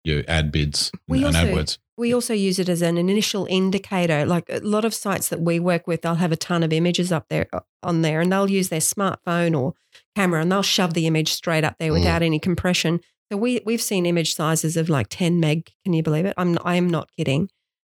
[0.04, 1.78] your ad bids We and also- AdWords.
[1.98, 4.26] We also use it as an initial indicator.
[4.26, 7.10] Like a lot of sites that we work with, they'll have a ton of images
[7.10, 9.76] up there uh, on there, and they'll use their smartphone or
[10.14, 12.00] camera, and they'll shove the image straight up there Mm.
[12.00, 13.00] without any compression.
[13.32, 15.72] So we we've seen image sizes of like ten meg.
[15.86, 16.34] Can you believe it?
[16.36, 17.50] I'm I am not kidding.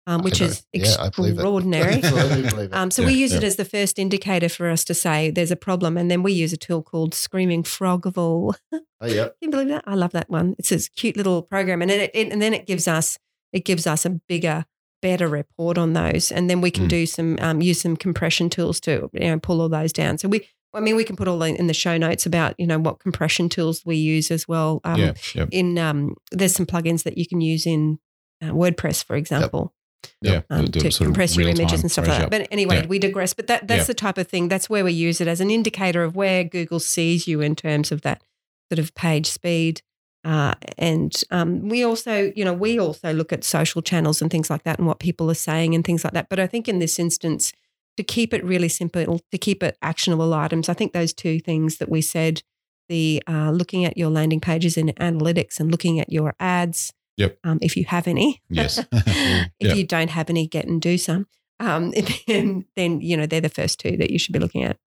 [0.07, 0.81] Um, which is know.
[0.83, 1.35] Yeah, I believe it.
[1.35, 1.95] extraordinary.
[2.03, 2.73] It.
[2.73, 3.39] Um, so Yeah, we use yeah.
[3.39, 6.31] it as the first indicator for us to say there's a problem, and then we
[6.31, 8.55] use a tool called Screaming Frogville.
[8.73, 9.23] oh, yeah.
[9.27, 9.83] Can you believe that?
[9.85, 10.55] I love that one.
[10.57, 13.19] It's this cute little program, and then it, it- and then it gives us
[13.53, 14.65] it gives us a bigger,
[15.01, 16.89] better report on those, and then we can Mm.
[16.89, 20.17] do some um, use some compression tools to you know pull all those down.
[20.17, 22.79] So we, I mean, we can put all in the show notes about you know
[22.79, 24.79] what compression tools we use as well.
[24.85, 27.99] Um, yeah, yeah, In um, there's some plugins that you can use in
[28.41, 29.73] uh, WordPress, for example
[30.21, 30.41] yeah.
[30.49, 32.29] um, to sort of compress your images and stuff like that.
[32.29, 32.87] But anyway, Yeah.
[32.87, 33.33] we digress.
[33.33, 33.85] But that that's Yeah.
[33.85, 34.47] the type of thing.
[34.47, 37.91] That's where we use it as an indicator of where Google sees you in terms
[37.91, 38.23] of that
[38.71, 39.81] sort of page speed.
[40.23, 44.49] Uh, and um, we also, you know, we also look at social channels and things
[44.49, 46.27] like that and what people are saying and things like that.
[46.27, 47.53] But I think in this instance,
[47.95, 51.77] to keep it really simple, to keep it actionable items, I think those two things
[51.77, 52.41] that we said
[52.89, 56.93] the uh, looking at your landing pages in analytics and looking at your ads.
[57.17, 57.39] Yep.
[57.43, 58.41] Um, if you have any.
[58.49, 58.77] Yes.
[58.91, 59.73] if Yeah.
[59.73, 61.27] you don't have any, get and do some.
[61.59, 61.91] Um,
[62.27, 64.77] then, then you know they're the first two that you should be looking at.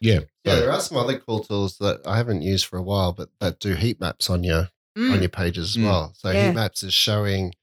[0.00, 0.20] yeah.
[0.44, 3.28] Yeah, there are some other cool tools that I haven't used for a while, but
[3.40, 5.12] that do heat maps on your Mm.
[5.14, 5.84] on your pages as Mm.
[5.86, 6.12] well.
[6.16, 6.48] So Yeah.
[6.48, 7.54] heat maps is showing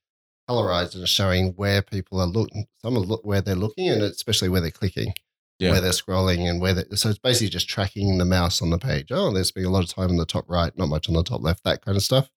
[0.50, 4.50] colorized and showing where people are looking, some of look where they're looking, and especially
[4.50, 5.14] where they're clicking,
[5.60, 5.72] Yeah.
[5.72, 8.80] where they're scrolling, and where they so it's basically just tracking the mouse on the
[8.80, 9.12] page.
[9.12, 11.24] Oh, there's been a lot of time on the top right, not much on the
[11.24, 12.30] top left, that kind of stuff.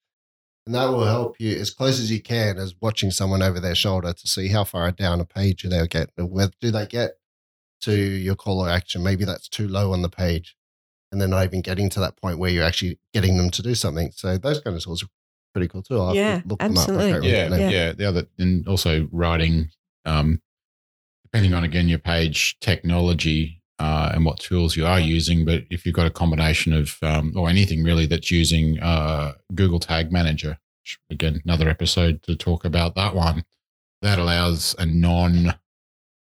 [0.66, 3.74] And that will help you as close as you can as watching someone over their
[3.74, 6.10] shoulder to see how far down a page they'll get.
[6.16, 7.18] and Where do they get
[7.82, 9.02] to your call to action?
[9.02, 10.56] Maybe that's too low on the page.
[11.10, 13.74] And they're not even getting to that point where you're actually getting them to do
[13.74, 14.12] something.
[14.14, 15.08] So those kind of tools are
[15.52, 15.98] pretty cool too.
[15.98, 16.88] I'll have to Yeah, look them up.
[16.88, 17.12] I absolutely.
[17.12, 17.92] can't yeah, yeah.
[17.92, 19.70] The other, and also writing,
[20.04, 20.40] um,
[21.24, 25.44] depending on again your page technology uh, and what tools you are using.
[25.44, 29.80] But if you've got a combination of, um, or anything really that's using uh, Google
[29.80, 30.56] Tag Manager,
[31.10, 33.44] again, another episode to talk about that one,
[34.00, 35.56] that allows a non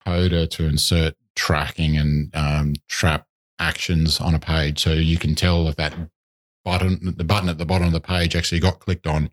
[0.06, 3.26] coder to insert tracking and um, trap
[3.58, 4.82] actions on a page.
[4.82, 5.94] So you can tell if that
[6.66, 9.30] button, the button at the bottom of the page actually got clicked on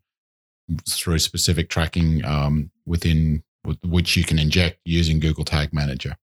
[0.89, 3.43] through specific tracking um, within
[3.83, 6.15] which you can inject using Google Tag Manager.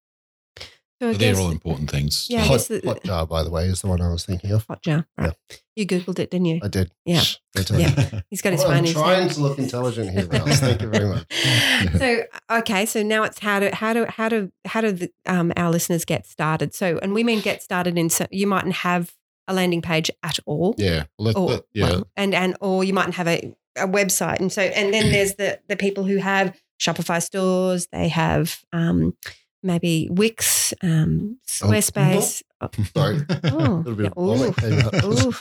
[1.02, 2.28] So So they're all important things.
[2.30, 4.64] Yeah, Hot, guess the- Hotjar, by the way, is the one I was thinking of.
[4.68, 5.04] Hotjar.
[5.18, 5.34] Right.
[5.74, 6.60] You googled it, didn't you?
[6.62, 6.92] I did.
[7.04, 7.24] Yeah.
[7.72, 8.20] Yeah.
[8.30, 10.22] He's got his Well, I'm trying to look intelligent here.
[10.22, 11.26] Thank you very much.
[11.98, 12.22] so
[12.58, 15.72] okay, so now it's how to how to how to how do the, um, our
[15.72, 16.72] listeners get started?
[16.72, 18.08] So, and we mean get started in.
[18.08, 19.12] So you mightn't have
[19.48, 21.04] a landing page at all, yeah.
[21.18, 21.84] Let, or yeah.
[21.84, 25.34] well, and and or you mightn't have a, a website, and so and then there's
[25.34, 27.88] the the people who have Shopify stores.
[27.90, 29.16] They have um,
[29.62, 32.42] maybe Wix, um, Squarespace.
[32.61, 33.18] Oh, Sorry.
[33.44, 35.05] oh, A little bit of yeah, vomit came out.
[35.05, 35.35] ooh,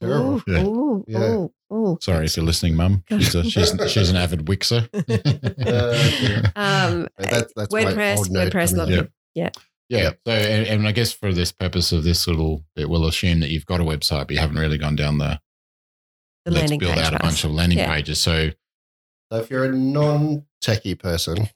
[0.00, 0.62] Yeah.
[0.62, 1.18] ooh, Yeah.
[1.34, 1.98] ooh, ooh.
[2.00, 3.02] Sorry if you're listening, Mum.
[3.10, 4.88] She's, a, she's, she's an avid Wixer.
[6.56, 9.08] Uh, Um, That's, that's WordPress, WordPress, coming love in.
[9.34, 9.50] Yeah.
[9.88, 10.10] Yeah.
[10.26, 13.50] So, and, and I guess for this purpose of this little bit, we'll assume that
[13.50, 15.40] you've got a website, but you haven't really gone down the,
[16.44, 17.22] the let's landing build page out a path.
[17.22, 17.92] bunch of landing Yeah.
[17.94, 18.20] pages.
[18.20, 18.50] So,
[19.32, 21.48] So if you're a non-techie person,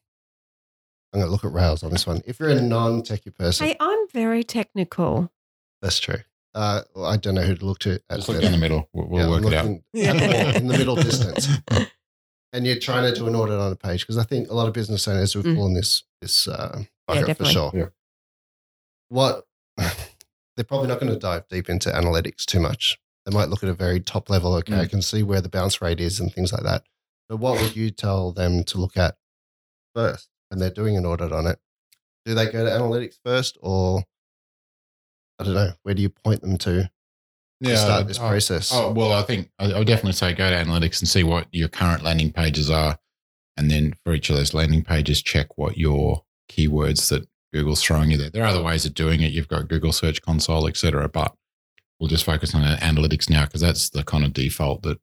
[1.13, 2.23] I'm going to look at Rails on this one.
[2.25, 5.31] If you're a non-techie person, Hey, I'm very technical.
[5.83, 6.19] that's true.
[6.55, 8.01] Uh, well, I don't know who to look to.
[8.11, 8.89] At just look in the middle.
[8.93, 9.67] We'll, we'll Yeah, I'm work it out.
[9.67, 11.49] at the- in the middle distance.
[12.53, 14.67] And you're trying to do an audit on a page because I think a lot
[14.67, 15.55] of business owners would Mm.
[15.55, 17.71] fall in this this uh, Yeah, bucket for sure.
[17.73, 17.87] Yeah.
[19.09, 19.47] What
[19.77, 22.99] they're probably not going to dive deep into analytics too much.
[23.25, 24.55] They might look at a very top level.
[24.55, 24.91] Okay, I Mm.
[24.91, 26.83] can see where the bounce rate is and things like that.
[27.29, 29.17] But what would you tell them to look at
[29.95, 31.59] first when they're doing an audit on it?
[32.27, 34.05] Do they go to analytics first, or
[35.39, 35.73] I don't know?
[35.83, 36.91] Where do you point them to
[37.63, 38.71] to start this oh, process?
[38.75, 41.47] Oh, well, I think I I would definitely say go to analytics and see what
[41.53, 42.99] your current landing pages are.
[43.57, 48.11] And then for each of those landing pages, check what your keywords that Google's throwing
[48.11, 48.31] you there.
[48.31, 49.33] There are other ways of doing it.
[49.33, 51.09] You've got Google Search Console, etc.
[51.09, 51.35] But
[51.99, 54.99] we'll just focus on analytics now because that's the kind of default that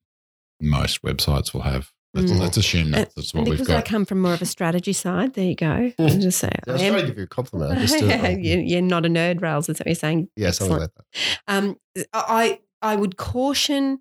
[0.62, 1.92] most websites will have.
[2.18, 2.40] Let's, Mm.
[2.40, 4.94] let's assume And, that's, that's what we've because I come from more of a strategy
[4.94, 5.92] side, there you go.
[6.00, 7.72] I'll just say I was I trying to give you a compliment.
[7.72, 8.44] I just do it wrong.
[8.44, 9.70] you- You're not a nerd, Rails.
[9.70, 10.30] Is what you're saying.
[10.36, 10.94] Yeah, something Excellent.
[10.98, 11.06] like
[11.48, 11.54] that.
[11.54, 11.78] Um,
[12.14, 14.00] I I would caution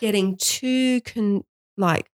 [0.00, 1.44] getting too con,
[1.76, 2.10] like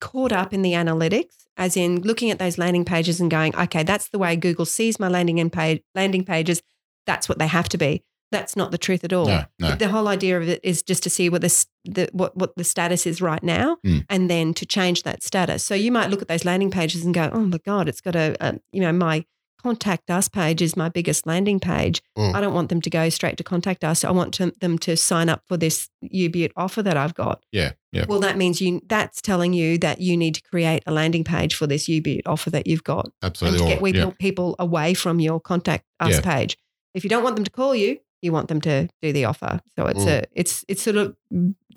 [0.00, 3.82] caught up in the analytics, as in looking at those landing pages and going, okay,
[3.82, 6.62] that's the way Google sees my landing and page, landing pages.
[7.06, 8.02] That's what they have to be.
[8.32, 9.26] That's not the truth at all.
[9.26, 9.74] No, no.
[9.76, 12.64] The whole idea of it is just to see what the, the what what the
[12.64, 14.04] status is right now, Mm.
[14.10, 15.62] and then to change that status.
[15.64, 18.16] So you might look at those landing pages and go, "Oh my god, it's got
[18.16, 19.24] a, a you know my
[19.62, 22.02] contact us page is my biggest landing page.
[22.18, 22.34] Mm.
[22.34, 24.04] I don't want them to go straight to contact us.
[24.04, 27.42] I want to, them to sign up for this Ubutte offer that I've got.
[27.50, 28.04] Yeah, yeah.
[28.06, 31.54] Well, that means you that's telling you that you need to create a landing page
[31.54, 33.60] for this Ubutte offer that you've got Absolutely.
[33.60, 34.16] and to Or- get people, yeah.
[34.18, 36.20] people away from your contact us Yeah.
[36.20, 36.58] page.
[36.94, 39.60] If you don't want them to call you, you want them to do the offer.
[39.76, 40.08] So it's Mm.
[40.08, 41.14] a it's it's sort of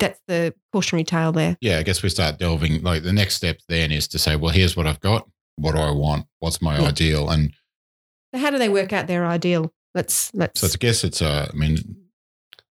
[0.00, 1.56] that's the cautionary tale there.
[1.60, 2.82] yeah, I guess we start delving.
[2.82, 5.28] Like the next step then is to say, well, here's what I've got.
[5.56, 6.26] What do I want?
[6.38, 6.88] What's my Yeah.
[6.88, 7.28] ideal?
[7.30, 7.52] And
[8.34, 9.72] So how do they work out their ideal?
[9.94, 11.50] Let's let's So I guess it's a.
[11.52, 11.96] I mean,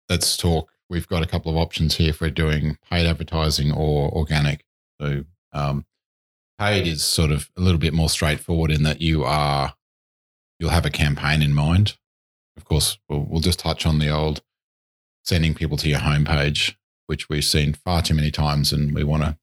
[0.09, 0.69] let's talk.
[0.89, 4.63] We've got a couple of options here if we're doing paid advertising or organic.
[5.01, 5.85] So um,
[6.57, 9.73] paid is sort of a little bit more straightforward in that you are
[10.59, 11.97] you'll have a campaign in mind.
[12.67, 14.41] Course, we'll, we'll just touch on the old
[15.23, 16.75] sending people to your homepage,
[17.06, 19.38] which we've seen far too many times, and we want to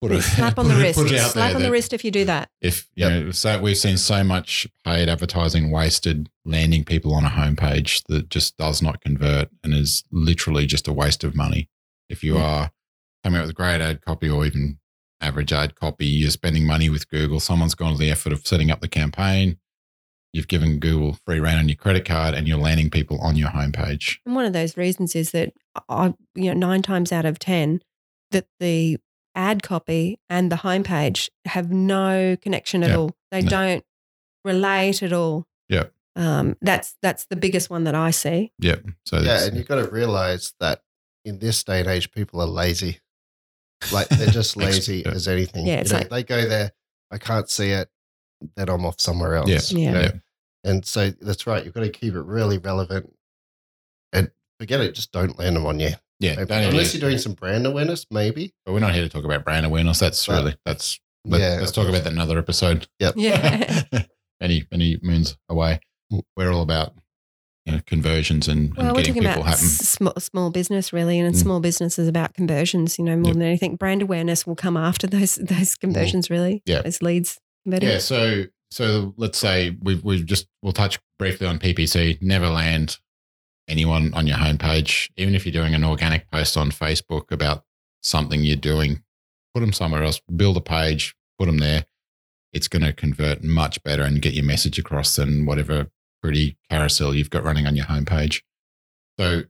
[0.00, 1.32] put it slap on the wrist.
[1.32, 2.50] Slap on the wrist if you do that.
[2.60, 7.28] If you know, so we've seen so much paid advertising wasted landing people on a
[7.28, 11.68] homepage that just does not convert and is literally just a waste of money.
[12.08, 12.70] If you are
[13.22, 14.78] coming up with great ad copy or even
[15.20, 17.40] average ad copy, you're spending money with Google.
[17.40, 19.58] Someone's gone to the effort of setting up the campaign.
[20.34, 23.48] You've given Google free reign on your credit card, and you're landing people on your
[23.50, 24.18] homepage.
[24.26, 25.52] And one of those reasons is that
[25.88, 27.80] I, you know, nine times out of ten,
[28.32, 28.98] that the
[29.36, 32.96] ad copy and the homepage have no connection at Yeah.
[32.96, 33.16] all.
[33.30, 33.48] They No.
[33.48, 33.84] don't
[34.44, 35.46] relate at all.
[35.68, 35.84] Yeah.
[36.16, 38.52] Um, that's that's the biggest one that I see.
[38.58, 38.84] Yep.
[39.06, 40.82] So Yeah, and you've got to realize that
[41.24, 42.98] in this day and age, people are lazy.
[43.92, 45.12] Like they're just lazy yeah.
[45.12, 45.66] as anything.
[45.66, 46.72] Yeah, You know, like- they go there,
[47.10, 47.88] I can't see it,
[48.56, 49.72] then I'm off somewhere else.
[49.72, 49.78] Yeah.
[49.78, 49.92] you Yeah.
[49.92, 50.00] know?
[50.00, 50.12] Yeah.
[50.64, 51.64] And so that's right.
[51.64, 53.12] You've got to keep it really relevant
[54.12, 54.94] and forget it.
[54.94, 55.90] Just don't land them on you.
[56.20, 56.36] yeah.
[56.36, 58.52] don't Unless you're doing some brand awareness, maybe.
[58.64, 59.98] but we're not here to talk about brand awareness.
[59.98, 60.36] That's Right.
[60.38, 60.98] really that's.
[61.26, 62.86] Let, Yeah, let's talk about that another episode.
[63.00, 63.14] Yep.
[63.18, 63.82] Yeah.
[64.42, 65.80] any, any moons away.
[66.12, 66.20] Mm.
[66.36, 66.94] We're all about
[67.66, 69.64] you know, conversions and, and Well, we're getting talking people about happen.
[69.64, 71.38] s- small, small business, really, and Mm.
[71.38, 72.98] small business is about conversions.
[72.98, 73.32] You know, more Yep.
[73.34, 76.28] than anything, brand awareness will come after those those conversions.
[76.28, 76.82] Really, Yeah.
[76.82, 77.88] those leads converting.
[77.88, 77.98] Yeah.
[77.98, 82.20] So so let's say we've we've just we'll touch briefly on PPC.
[82.22, 82.98] Never land
[83.68, 87.64] anyone on your homepage, even if you're doing an organic post on Facebook about
[88.02, 89.02] something you're doing.
[89.54, 90.20] Put them somewhere else.
[90.34, 91.14] Build a page.
[91.38, 91.86] Put them there.
[92.52, 95.90] It's going to convert much better and get your message across than whatever
[96.22, 98.42] pretty carousel you've got running on your homepage.
[99.18, 99.42] So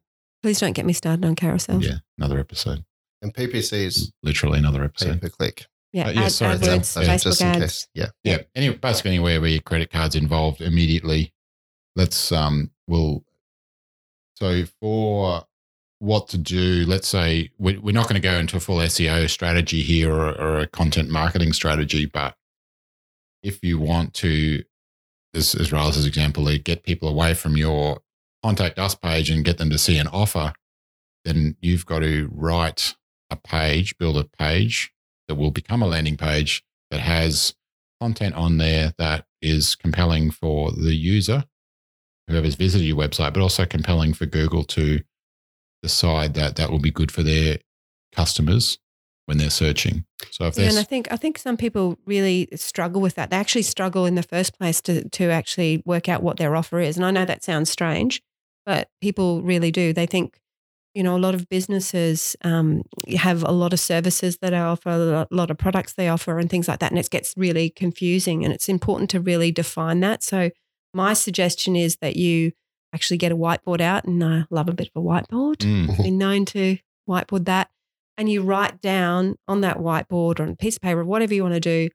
[0.43, 1.83] Please don't get me started on carousel.
[1.83, 2.85] yeah, another episode.
[3.23, 5.21] And PPC is Literally another pay episode.
[5.23, 5.67] per click.
[5.95, 7.61] Yeah, Uh, yeah, ad- sorry, AdWords, that's- That's Facebook just in ads.
[7.61, 7.89] case.
[7.95, 8.07] Yeah.
[8.25, 8.39] Yeah.
[8.57, 11.33] Any basically anywhere where your credit card's involved immediately.
[11.97, 13.25] Let's um we'll
[14.35, 15.47] so for
[16.01, 19.31] what to do, let's say we, we're not going to go into a full SEO
[19.31, 22.37] strategy here or, or a content marketing strategy, but
[23.45, 24.65] if you want to,
[25.35, 28.01] as, as Rails' example, get people away from your
[28.43, 30.53] contact us page and get them to see an offer,
[31.25, 32.97] then you've got to write
[33.31, 34.93] a page, build a page
[35.29, 37.55] that will become a landing page that has
[38.01, 41.45] content on there that is compelling for the user,
[42.29, 45.01] whoever's visited your website, but also compelling for Google to
[45.83, 47.59] decide that that will be good for their
[48.13, 48.79] customers
[49.27, 50.05] when they're searching.
[50.31, 53.31] So if Yeah, and I think I think some people really struggle with that.
[53.31, 56.81] They actually struggle in the first place to to actually work out what their offer
[56.81, 56.97] is.
[56.97, 58.23] And I know that sounds strange,
[58.67, 59.93] but people really do.
[59.93, 60.39] They think,
[60.95, 62.83] you know, a lot of businesses um,
[63.17, 66.39] have a lot of services that they offer, a lot- lot of products they offer,
[66.39, 68.45] and things like that, and it gets really confusing.
[68.45, 70.23] And it's important to really define that.
[70.23, 70.51] So
[70.93, 72.53] my suggestion is that you
[72.93, 76.19] actually get a whiteboard out, and I love a bit of a whiteboard Mm, been
[76.19, 76.79] known to
[77.09, 77.71] whiteboard that.
[78.17, 81.43] And you write down on that whiteboard or on a piece of paper, whatever you
[81.43, 81.89] want to do,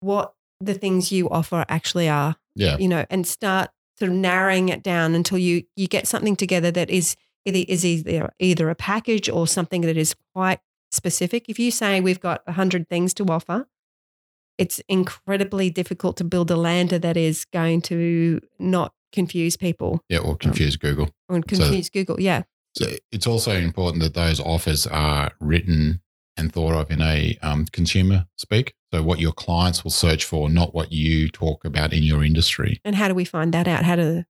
[0.00, 4.68] what the things you offer actually are, yeah, you know, and start sort of narrowing
[4.68, 8.74] it down until you you get something together that is either is either either a
[8.74, 11.48] package or something that is quite specific.
[11.48, 13.66] If you say we've got a hundred things to offer,
[14.58, 20.18] it's incredibly difficult to build a lander that is going to not confuse people yeah,
[20.18, 21.08] or confuse Google.
[21.28, 22.20] or confuse Google.
[22.20, 22.42] Yeah.
[22.76, 26.00] So it's also important that those offers are written
[26.36, 28.74] and thought of in a um, consumer speak.
[28.92, 32.80] So what your clients will search for, not what you talk about in your industry.
[32.84, 33.84] And how do we find that out?
[33.84, 34.24] How to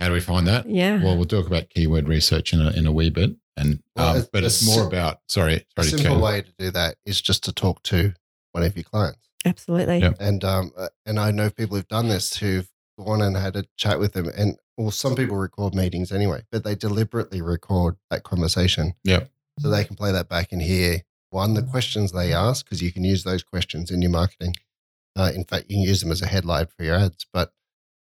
[0.00, 0.68] How do we find that?
[0.68, 1.02] yeah.
[1.02, 4.22] Well, we'll talk about keyword research in a, in a wee bit, and Well, um,
[4.22, 6.20] a- but a it's more sim- about sorry, A sorry, simple Ken.
[6.20, 8.14] way to do that is just to talk to
[8.52, 9.28] one of your clients.
[9.44, 9.98] Absolutely.
[9.98, 10.12] Yeah.
[10.18, 13.64] And um, uh, and I know people who've done this who've gone and had a
[13.76, 18.22] chat with them, and well, some people record meetings anyway, but they deliberately record that
[18.22, 18.94] conversation.
[19.04, 19.30] Yep.
[19.60, 22.90] So they can play that back and hear one the questions they ask because you
[22.92, 24.54] can use those questions in your marketing.
[25.16, 27.52] Uh, in fact, you can use them as a headline for your ads, but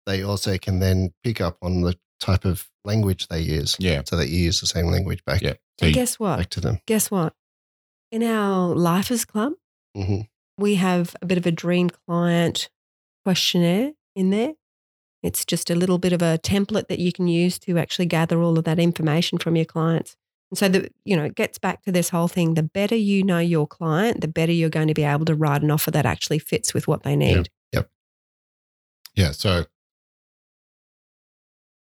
[0.05, 4.15] they also can then pick up on the type of language they use, Yeah, so
[4.15, 5.53] that you use the same language back yeah.
[5.79, 6.37] So And guess what?
[6.37, 6.79] back to them.
[6.85, 7.33] Guess what?
[8.11, 9.53] In our Lifers Club,
[9.95, 10.21] hmm
[10.57, 12.69] we have a bit of a dream client
[13.25, 14.53] questionnaire in there.
[15.23, 18.41] It's just a little bit of a template that you can use to actually gather
[18.41, 20.15] all of that information from your clients.
[20.51, 22.53] And so the you know, it gets back to this whole thing.
[22.55, 25.63] The better you know your client, the better you're going to be able to write
[25.63, 27.49] an offer that actually fits with what they need.
[27.71, 27.89] Yep.
[29.15, 29.31] Yeah.
[29.31, 29.65] So,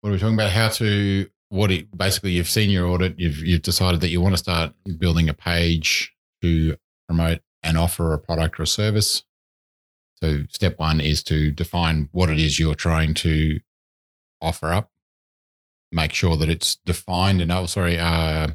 [0.00, 0.50] what are we talking about?
[0.52, 1.70] How to what?
[1.70, 3.18] It, basically, you've seen your audit.
[3.18, 6.76] You've you've decided that you want to start building a page to
[7.08, 9.24] promote and offer a product or a service.
[10.22, 13.60] So, step one is to define what it is you're trying to
[14.40, 14.90] offer up.
[15.90, 18.48] Make sure that it's defined and oh, sorry, uh,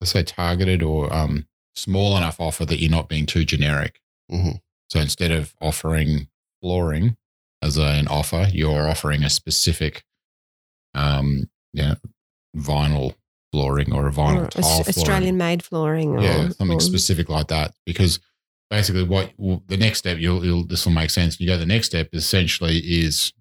[0.00, 4.00] let's say targeted or um, small enough offer that you're not being too generic.
[4.30, 4.60] Mhm.
[4.90, 6.28] So instead of offering
[6.60, 7.16] flooring
[7.62, 10.04] as an offer, you're offering a specific,
[10.98, 11.94] um, yeah,
[12.56, 13.14] vinyl
[13.52, 14.88] flooring or a vinyl Or tile Aus- flooring.
[14.88, 16.16] Australian made flooring.
[16.16, 17.74] Or, yeah, something or- specific like that.
[17.86, 18.20] Because
[18.70, 21.38] basically, what well, the next step, you'll, you'll this will make sense.
[21.40, 21.56] You go.
[21.56, 23.32] The next step essentially is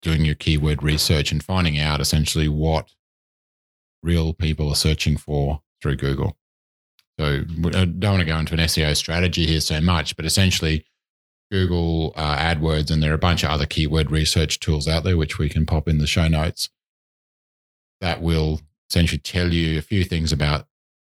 [0.00, 2.88] doing your keyword research and finding out essentially what
[4.02, 6.36] real people are searching for through Google.
[7.20, 10.84] So I don't want to go into an SEO strategy here so much, but essentially.
[11.50, 15.18] Google uh, AdWords, and there are a bunch of other keyword research tools out there,
[15.18, 16.70] which we can pop in the show notes,
[18.02, 18.60] that will
[18.90, 20.66] essentially tell you a few things about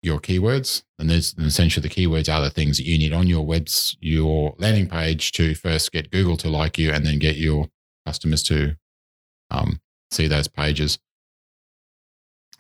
[0.03, 0.83] your keywords.
[0.99, 3.97] And there's and essentially the keywords are the things that you need on your webs,
[4.01, 7.69] your landing page to first get Google to like you and then get your
[8.05, 8.77] customers to
[9.51, 10.99] um, see those pages.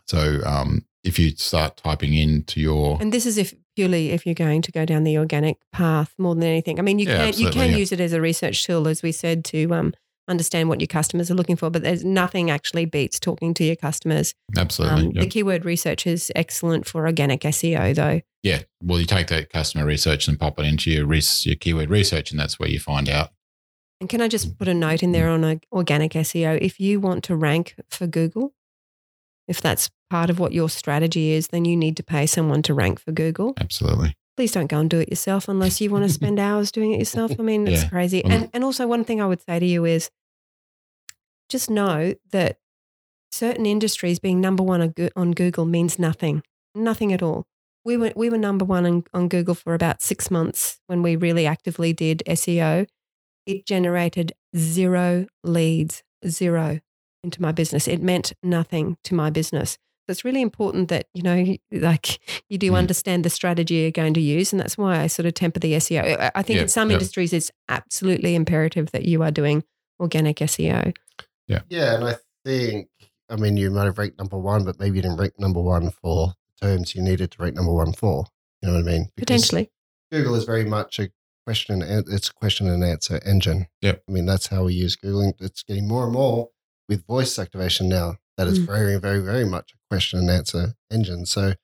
[0.06, 4.34] So um, if you start typing into your And this is if purely if you're
[4.34, 6.78] going to go down the organic path more than anything.
[6.78, 7.76] I mean, you Yeah, can you can yeah.
[7.76, 9.94] use it as a research tool, as we said, to um,
[10.28, 11.70] understand what your customers are looking for.
[11.70, 14.34] But there's nothing actually beats talking to your customers.
[14.56, 15.24] absolutely, Um, yep.
[15.24, 18.20] The keyword research is excellent for organic SEO, though.
[18.42, 18.62] yeah.
[18.82, 22.30] Well, you take that customer research and pop it into your res- your keyword research,
[22.30, 23.30] and that's where you find out.
[24.00, 26.58] And can I just put a note in there on a organic SEO?
[26.62, 28.54] If you want to rank for Google,
[29.48, 32.74] if that's part of what your strategy is, then you need to pay someone to
[32.74, 33.54] rank for Google.
[33.60, 36.92] Absolutely, Please don't go and do it yourself unless you want to spend hours doing
[36.92, 37.32] it yourself.
[37.38, 37.88] I mean, it's Yeah.
[37.88, 38.24] crazy.
[38.24, 40.10] And and also one thing I would say to you is
[41.48, 42.58] just know that
[43.30, 46.42] certain industries being number one on Google means nothing,
[46.74, 47.46] nothing at all.
[47.84, 51.16] We were we were number one on, on Google for about six months when we
[51.16, 52.86] really actively did SEO.
[53.46, 56.80] It generated zero leads, zero
[57.24, 57.88] into my business.
[57.88, 59.72] It meant nothing to my business.
[60.06, 62.18] So it's really important that you know, like
[62.50, 62.76] you do Mm.
[62.78, 65.74] understand the strategy you're going to use, and that's why I sort of temper the
[65.74, 66.30] SEO.
[66.34, 66.94] I- think Yeah, in some yeah.
[66.94, 69.64] industries it's absolutely imperative that you are doing
[70.00, 70.94] organic SEO.
[71.48, 71.94] Yeah, Yeah.
[71.94, 72.88] and I think,
[73.28, 75.90] I mean, you might have ranked number one, but maybe you didn't rank number one
[75.90, 78.26] for the terms you needed to rank number one for.
[78.62, 79.08] You know what I mean?
[79.16, 79.70] Because Potentially,
[80.12, 81.10] Google is very much a
[81.46, 83.66] question and it's a question and answer engine.
[83.80, 83.96] Yeah.
[84.08, 85.20] I mean, that's how we use Google.
[85.22, 86.50] and It's getting more and more
[86.88, 88.16] with voice activation now.
[88.36, 88.66] That is Mm.
[88.66, 91.26] very, very, very much a question and answer engine.
[91.26, 91.54] So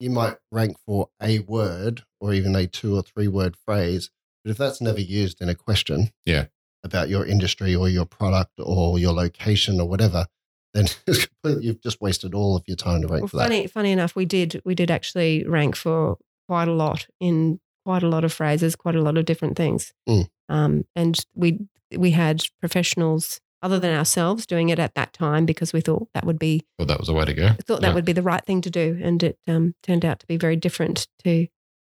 [0.00, 4.10] you might rank for a word or even a two or three word phrase,
[4.44, 6.46] but if that's never used in a question, Yeah.
[6.84, 10.26] About your industry or your product or your location or whatever,
[10.74, 10.86] then
[11.60, 13.44] you've just wasted all of your time to rank well, for that.
[13.44, 18.02] funny funny enough, we did we did actually rank for quite a lot in quite
[18.02, 19.92] a lot of phrases, quite a lot of different things.
[20.08, 20.28] Mm.
[20.48, 21.60] Um, and we
[21.96, 26.24] we had professionals other than ourselves doing it at that time because we thought that
[26.26, 27.46] would be well, that was the way to go.
[27.46, 27.94] I thought that Yeah.
[27.94, 30.56] would be the right thing to do, and it um, turned out to be very
[30.56, 31.46] different to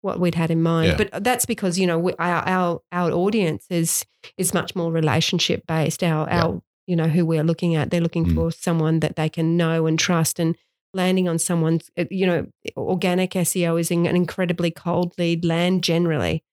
[0.04, 0.88] what we'd had in mind.
[0.92, 0.96] Yeah.
[1.10, 4.04] But that's because you know we, our, our our audience is
[4.36, 6.02] is much more relationship based.
[6.04, 6.42] Our Yeah.
[6.44, 8.34] our you know who we're looking at, they're looking Mm.
[8.34, 10.54] for someone that they can know and trust, and
[10.92, 16.44] landing on someone's uh, you know organic SEO is an incredibly cold lead land generally.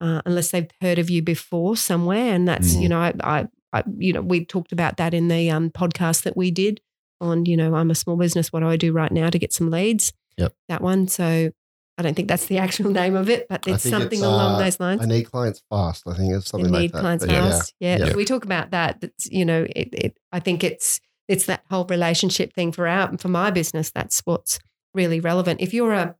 [0.00, 2.82] Uh, unless they've heard of you before somewhere, and that's Mm.
[2.82, 6.22] you know I, I, I you know we talked about that in the um, podcast
[6.24, 6.80] that we did
[7.20, 8.52] on, you know, I'm a small business.
[8.52, 10.12] What do I do right now to get some leads?
[10.36, 10.54] Yep.
[10.68, 11.08] That one.
[11.08, 11.50] So
[11.98, 14.58] I don't think that's the actual name of it, but it's something it's, along uh,
[14.58, 15.02] those lines.
[15.02, 16.04] I need clients fast.
[16.06, 17.00] I think it's something like need that.
[17.00, 17.50] clients But yeah.
[17.50, 17.74] fast.
[17.80, 17.98] Yeah.
[17.98, 18.14] Yeah.
[18.14, 19.00] We talk about that.
[19.00, 23.18] That's, you know, it, it, I think it's, it's that whole relationship thing for our,
[23.18, 23.90] for my business.
[23.90, 24.60] That's what's
[24.94, 25.60] really relevant.
[25.60, 26.14] If you're a,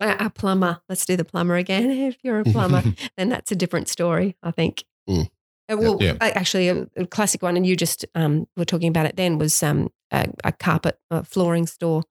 [0.00, 1.90] a plumber, let's do the plumber again.
[1.90, 2.82] If you're a plumber,
[3.16, 4.84] then that's a different story, I think.
[5.08, 5.28] Mm.
[5.70, 6.16] Uh, well, Yeah.
[6.20, 9.62] actually, a, a classic one, and you just um, were talking about it then, was
[9.62, 12.02] um, a, a carpet a flooring store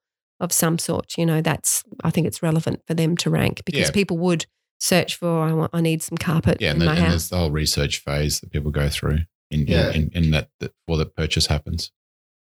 [0.46, 1.18] of some sort.
[1.18, 3.92] You know, that's I think it's relevant for them to rank because Yeah.
[3.92, 4.46] people would
[4.80, 7.12] search for I want I need some carpet yeah, in and, the, my and house.
[7.12, 9.20] there's the whole research phase that people go through
[9.52, 9.90] in Yeah.
[9.92, 11.92] in, in, in that, that before the purchase happens.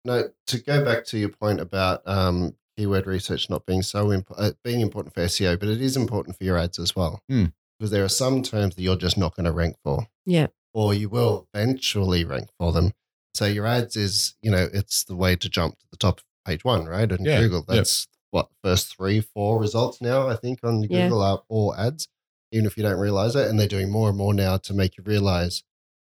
[0.05, 4.33] No, to go back to your point about um, keyword research not being so imp-
[4.37, 7.21] uh, being important for SEO, but it is important for your ads as well.
[7.29, 7.47] Hmm.
[7.79, 10.07] Because there are some terms that you're just not going to rank for.
[10.27, 10.49] Yeah.
[10.75, 12.93] Or you will eventually rank for them.
[13.35, 16.25] So your ads is, you know, it's the way to jump to the top of
[16.49, 17.11] page one, right?
[17.11, 17.77] And Yeah, Google, yep.
[17.79, 21.05] that's what first three, four results now, I think, on Yeah.
[21.05, 22.09] Google are all ads,
[22.53, 23.49] even if you don't realize it.
[23.49, 25.63] And they're doing more and more now to make you realize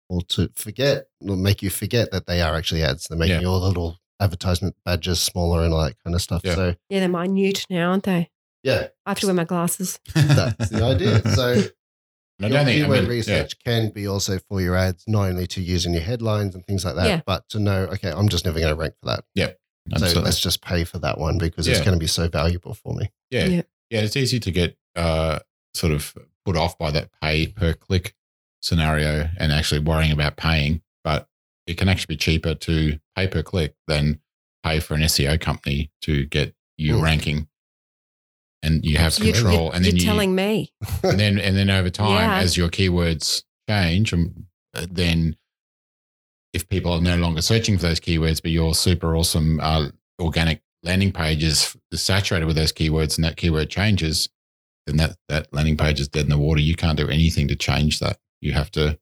[0.10, 3.08] or to forget, or make you forget that they are actually ads.
[3.08, 3.48] They're making Yeah.
[3.48, 6.42] all the little advertisement badges smaller and all that kind of stuff.
[6.44, 6.56] Yeah.
[6.56, 8.30] So, yeah, they're minute now, aren't they?
[8.64, 10.00] yeah, I have to wear my glasses.
[10.16, 11.22] that's the idea.
[11.36, 11.52] So,
[12.42, 13.10] I your don't I keyword mean, yeah.
[13.10, 16.66] research can be also for your ads, not only to use in your headlines and
[16.66, 17.22] things like that, Yeah.
[17.26, 19.24] but to know, okay, I'm just never going to rank for that.
[19.38, 19.52] So
[19.94, 20.24] Absolutely.
[20.24, 23.12] let's just pay for that one because it's going to be so valuable for me.
[23.32, 23.46] yeah.
[23.46, 23.62] Yeah.
[23.90, 24.02] yeah.
[24.02, 25.40] It's easy to get uh,
[25.74, 26.16] sort of
[26.46, 28.14] put off by that pay per click
[28.62, 31.28] scenario and actually worrying about paying, but
[31.68, 34.20] it can actually be cheaper to pay per click than
[34.64, 37.02] pay for an SEO company to get you Mm.
[37.04, 37.48] ranking.
[38.62, 40.74] And you have So you're, control, you're- and then you're you, telling me.
[41.04, 42.40] and then and then over time, Yeah.
[42.40, 45.38] as your keywords change, um, uh, then
[46.54, 49.90] if people are no longer searching for those keywords, but your super awesome uh,
[50.20, 54.30] organic landing page is saturated with those keywords, and that keyword changes,
[54.88, 56.62] then that that landing page is dead in the water.
[56.62, 58.18] You can't do anything to change that.
[58.42, 58.98] You have to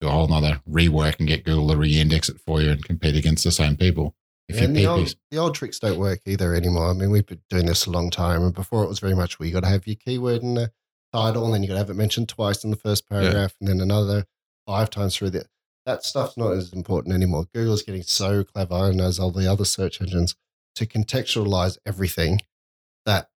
[0.00, 3.16] do a whole nother rework and get Google to re-index it for you and compete
[3.16, 4.14] against the same people.
[4.48, 6.90] If and the old, the old tricks don't work either anymore.
[6.90, 9.38] I mean, we've been doing this a long time, and before it was very much
[9.38, 10.70] where you got to have your keyword in the
[11.12, 13.68] title, and then you got to have it mentioned twice in the first paragraph, and
[13.68, 14.24] then another
[14.66, 15.46] five times through the.
[15.86, 17.46] That stuff's not as important anymore.
[17.54, 20.34] Google's getting so clever, and as all the other search engines,
[20.74, 22.40] to contextualize everything
[23.06, 23.30] that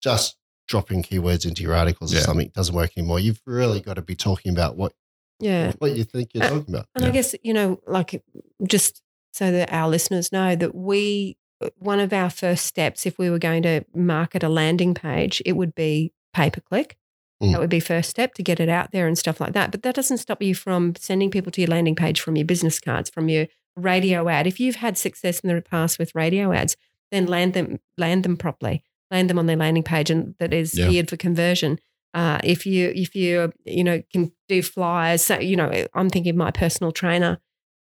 [0.00, 0.36] just
[0.68, 3.20] dropping keywords into your articles or something doesn't work anymore.
[3.20, 4.92] You've really got to be talking about what
[5.40, 5.72] Yeah.
[5.78, 6.86] what you think you're Uh, talking about.
[6.94, 8.22] And I guess, you know, like
[8.64, 9.02] just
[9.32, 11.36] so that our listeners know that we,
[11.76, 15.52] one of our first steps, if we were going to market a landing page, it
[15.52, 16.96] would be pay per click.
[17.42, 17.52] Mm.
[17.52, 19.70] That would be first step to get it out there and stuff like that.
[19.70, 22.80] But that doesn't stop you from sending people to your landing page from your business
[22.80, 24.46] cards, from your radio ad.
[24.46, 26.76] If you've had success in the past with radio ads,
[27.12, 30.76] then land them, land them properly, land them on their landing page, and that is
[30.78, 30.88] Yeah.
[30.88, 31.78] geared for conversion.
[32.14, 36.30] Uh, if you if you you know can do flyers, so you know I'm thinking
[36.30, 37.38] of my personal trainer,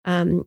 [0.05, 0.43] um,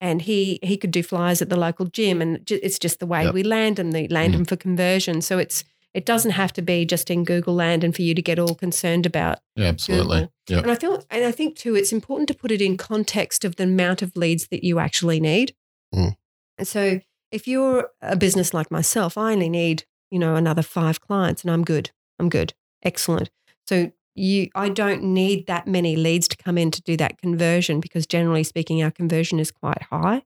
[0.00, 3.06] and he he could do flyers at the local gym, and ju- it's just the
[3.06, 3.34] way Yep.
[3.34, 4.36] we land them, they land Mm.
[4.38, 5.20] them for conversion.
[5.20, 5.62] So it's
[5.96, 8.54] it doesn't have to be just in Google land and for you to get all
[8.54, 10.28] concerned about yeah, absolutely.
[10.46, 10.58] Yeah.
[10.58, 13.56] and I feel, and I think too, it's important to put it in context of
[13.56, 15.54] the amount of leads that you actually need.
[15.94, 16.14] Mm.
[16.58, 17.00] And so,
[17.32, 21.50] if you're a business like myself, I only need, you know, another five clients, and
[21.50, 21.90] I'm good.
[22.18, 22.52] I'm good.
[22.82, 23.30] Excellent.
[23.66, 27.80] So you, I don't need that many leads to come in to do that conversion
[27.80, 30.22] because generally speaking, our conversion is quite high.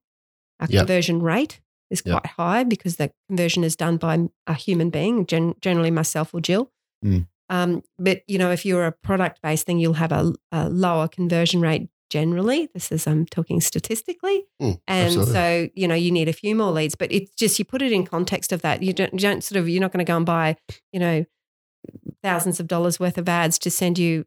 [0.58, 0.80] Our Yep.
[0.80, 1.60] conversion rate
[1.90, 2.12] is Yep.
[2.22, 6.40] quite high because the conversion is done by a human being, gen- generally myself or
[6.40, 6.70] Jill.
[7.04, 7.26] Mm.
[7.48, 11.08] Um, but you know, if you're a product based thing, you'll have a, a lower
[11.08, 12.68] conversion rate generally.
[12.74, 15.32] This is I'm talking statistically, Mm, and absolutely.
[15.34, 16.94] so you know you need a few more leads.
[16.94, 18.82] But it's just you put it in context of that.
[18.82, 20.56] You don't, you don't sort of you're not going to go and buy
[20.92, 21.24] you know
[22.22, 24.26] thousands of dollars worth of ads to send you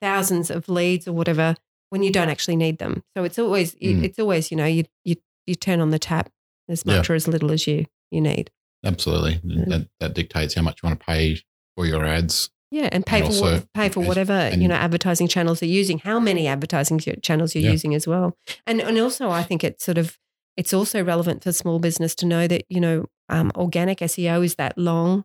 [0.00, 1.56] thousands of leads or whatever
[1.90, 3.02] when you don't actually need them.
[3.16, 4.02] So it's always Mm.
[4.04, 6.30] it's always you know you you you turn on the tap
[6.68, 6.96] as Yeah.
[6.98, 8.50] much or as little as you you need.
[8.84, 9.40] Absolutely.
[9.44, 9.64] Yeah.
[9.66, 11.38] That, that dictates how much you want to pay
[11.76, 12.50] for your ads.
[12.70, 15.70] Yeah, and pay And for what, pay for and- whatever you know advertising channels you're
[15.70, 15.98] using.
[16.00, 17.70] How many advertising channels you're Yeah.
[17.72, 20.18] using as well, and and also I think it's sort of
[20.56, 24.54] it's also relevant for small business to know that you know um, organic SEO is
[24.56, 25.24] that long,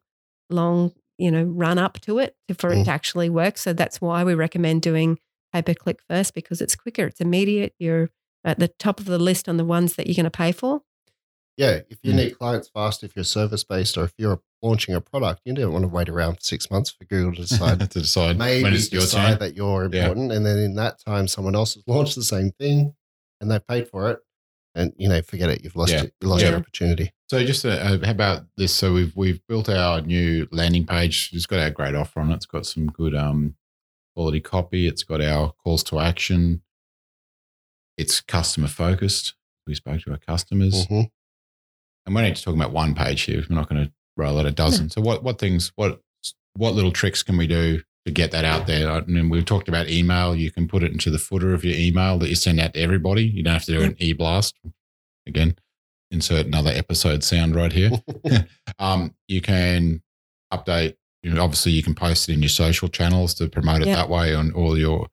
[0.50, 2.86] long you know run up to it to, for it Mm.
[2.86, 3.58] to actually work.
[3.58, 5.20] So that's why we recommend doing
[5.52, 7.74] pay per click first because it's quicker, it's immediate.
[7.78, 8.10] You're
[8.46, 10.82] at the top of the list on the ones that you're going to pay for.
[11.58, 12.16] Yeah, if you Mm.
[12.16, 15.72] need clients fast, if you're service based, or if you're launching a product, you don't
[15.72, 17.80] want to wait around six months for Google to decide.
[17.92, 19.40] to decide Maybe when it's your decide turn.
[19.40, 20.04] that you're Yeah.
[20.06, 22.96] important, and then in that time, someone else has launched the same thing,
[23.40, 24.20] and they paid for it,
[24.74, 25.64] and you know, forget it.
[25.64, 26.04] You've lost Yeah.
[26.06, 26.16] it.
[26.22, 26.50] You lost Yeah.
[26.52, 27.12] your opportunity.
[27.30, 28.74] So just uh, how about this?
[28.74, 31.30] So we've we've built our new landing page.
[31.34, 32.36] It's got our great offer on it.
[32.36, 33.56] It's got some good um,
[34.16, 34.88] quality copy.
[34.88, 36.64] It's got our calls to action.
[37.98, 39.36] It's customer focused.
[39.68, 41.10] We spoke to our customers, Mhm.
[42.06, 43.44] And we're only talking about one page here.
[43.50, 44.90] We're not going to roll out a dozen.
[44.90, 46.02] So what what things what
[46.56, 48.90] what little tricks can we do to get that out there?
[48.92, 50.36] I mean, we've talked about email.
[50.36, 52.80] You can put it into the footer of your email that you send out to
[52.80, 53.24] everybody.
[53.26, 54.56] You don't have to do an e blast.
[55.26, 55.56] Again,
[56.12, 57.92] insert another episode sound right here.
[58.80, 60.02] um, you can
[60.54, 60.96] update.
[61.24, 63.96] You know, obviously, you can post it in your social channels to promote it Yeah.
[63.96, 65.08] that way on all your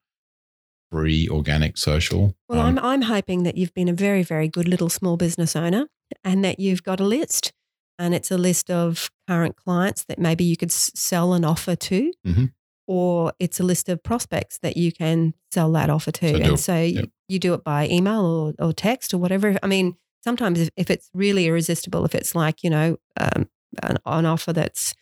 [0.91, 2.35] free organic social.
[2.49, 5.55] Well, Um, I'm I'm hoping that you've been a very very good little small business
[5.55, 5.87] owner,
[6.23, 7.53] and that you've got a list,
[7.99, 11.75] and it's a list of current clients that maybe you could s- sell an offer
[11.75, 12.51] to, Mhm.
[12.87, 16.59] or it's a list of prospects that you can sell that offer to, So and
[16.59, 17.05] so yep.
[17.05, 19.57] you, you do it by email or or text or whatever.
[19.63, 23.47] I mean, sometimes if, if it's really irresistible, if it's like you know um,
[23.83, 24.93] an, an offer that's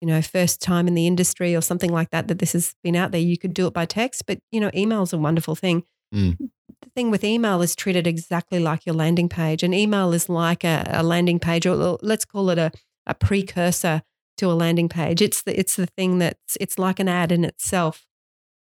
[0.00, 2.96] you know first time in the industry or something like that that this has been
[2.96, 4.26] out there, you could do it by text.
[4.26, 5.82] But you know, email's a wonderful thing
[6.14, 6.38] Mm.
[6.38, 9.62] the thing with email is treated exactly like your landing page.
[9.62, 12.70] And email is like a, a landing page, or let's call it a,
[13.06, 14.02] a precursor
[14.38, 15.20] to a landing page.
[15.22, 18.06] It's the it's the thing that's it's like an ad in itself.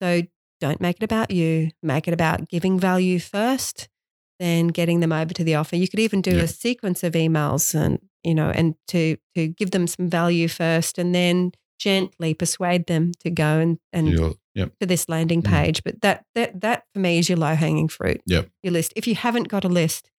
[0.01, 0.23] So
[0.61, 1.71] don't make it about you.
[1.83, 3.89] Make it about giving value first,
[4.39, 5.75] then getting them over to the offer.
[5.75, 6.43] You could even do Yeah.
[6.43, 10.97] a sequence of emails and you know, and to to give them some value first,
[10.97, 14.71] and then gently persuade them to go and, and You're- yep.
[14.79, 15.49] to this landing Mm.
[15.49, 15.83] page.
[15.83, 18.21] But that that that for me is your low hanging fruit.
[18.25, 18.49] Yep.
[18.63, 18.93] Your list.
[18.95, 20.09] If you haven't got a list,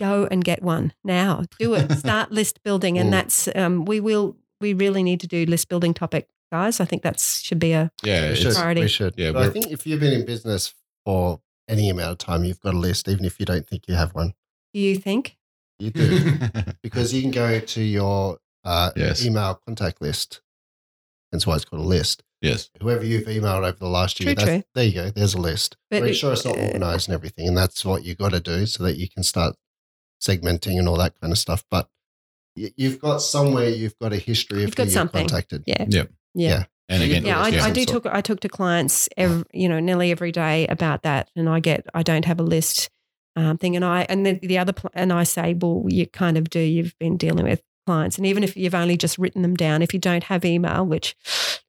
[0.00, 1.44] go and get one now.
[1.58, 1.92] Do it.
[1.98, 3.12] Start list building, and Mm.
[3.12, 4.36] that's um, we will.
[4.60, 6.80] We really need to do list building topic, guys.
[6.80, 8.54] I think that should be a Yeah, we it's, should.
[8.54, 8.80] Priority.
[8.80, 9.14] We should.
[9.18, 10.74] Yeah, but I think if you've been in business
[11.04, 13.94] for any amount of time, you've got a list, even if you don't think you
[13.94, 14.32] have one.
[14.72, 15.36] Do you think?
[15.78, 16.30] You do.
[16.82, 19.26] because you can go to your uh, Yes.
[19.26, 20.40] email contact list.
[21.32, 22.22] That's why it's called a list.
[22.40, 22.70] Yes.
[22.80, 24.62] Whoever you've emailed over the last year, True, that's, true.
[24.74, 25.10] there you go.
[25.10, 25.76] There's a list.
[25.90, 27.48] But Make it- sure it's not uh, organized and everything.
[27.48, 29.54] And that's what you've got to do so that you can start
[30.20, 31.64] segmenting and all that kind of stuff.
[31.70, 31.88] But
[32.54, 35.28] you've got somewhere, you've got a history of You've got who you're something.
[35.28, 35.64] contacted.
[35.66, 35.84] Yeah.
[35.88, 36.10] Yep.
[36.34, 36.64] Yeah.
[36.88, 38.04] And again, Yeah, I, I do sort.
[38.04, 38.14] talk.
[38.14, 41.84] I talk to clients, every, you know, nearly every day about that, and I get.
[41.94, 42.90] I don't have a list
[43.34, 46.38] um, thing, and I and then the other, pl- and I say, well, you kind
[46.38, 46.60] of do.
[46.60, 49.92] You've been dealing with clients, and even if you've only just written them down, if
[49.92, 51.16] you don't have email, which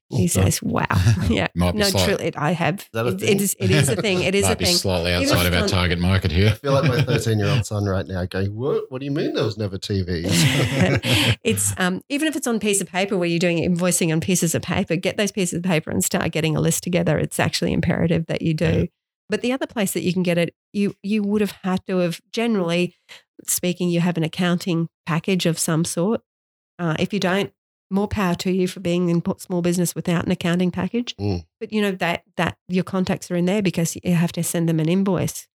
[0.10, 0.86] he Oh, says, wow,
[1.30, 2.88] yeah, Might be no, slight- truly, I have.
[2.94, 3.56] It, it is.
[3.60, 4.22] It is a thing.
[4.24, 4.76] It is Might a be thing.
[4.76, 6.50] slightly Even outside if of our target market here.
[6.50, 8.86] I feel like my 13 year old son right now going, What?
[8.90, 10.28] What do you mean there was never TVs?
[11.44, 14.56] it's um, even if it's on piece of paper where you're doing invoicing on pieces
[14.56, 17.18] of paper, get those pieces of paper and start getting a list together.
[17.18, 18.66] It's actually imperative that you do.
[18.66, 18.86] Yeah.
[19.30, 21.98] But the other place that you can get it, you you would have had to
[21.98, 22.96] have generally
[23.46, 26.22] speaking, you have an accounting package of some sort.
[26.80, 27.52] Uh, if you don't,
[27.90, 31.16] more power to you for being in small business without an accounting package.
[31.18, 31.46] Mm.
[31.60, 34.68] But you know that that your contacts are in there because you have to send
[34.68, 35.48] them an invoice.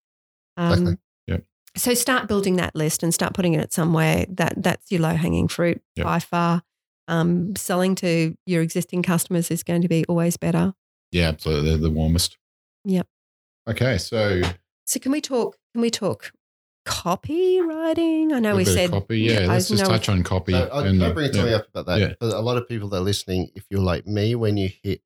[0.57, 0.97] Um, Exactly.
[1.26, 1.45] Yep.
[1.76, 4.26] So start building that list and start putting it somewhere.
[4.28, 6.05] That that's your low hanging fruit Yep.
[6.05, 6.62] by far.
[7.09, 10.72] Um, selling to your existing customers is going to be always better.
[11.11, 11.70] Yeah, absolutely.
[11.70, 12.39] They're the warmest.
[12.85, 13.07] Yep.
[13.68, 14.43] Okay, so
[14.87, 15.57] So can we talk?
[15.72, 16.33] Can we talk
[16.85, 18.33] copywriting?
[18.33, 19.20] I know a we said copy.
[19.20, 20.53] Yeah, I let's just know- touch on copy.
[20.53, 21.33] So, I, and can I the- bring yeah.
[21.33, 22.01] something up about that?
[22.01, 22.12] Yeah.
[22.20, 25.01] For a lot of people that are listening, if you're like me, when you hit,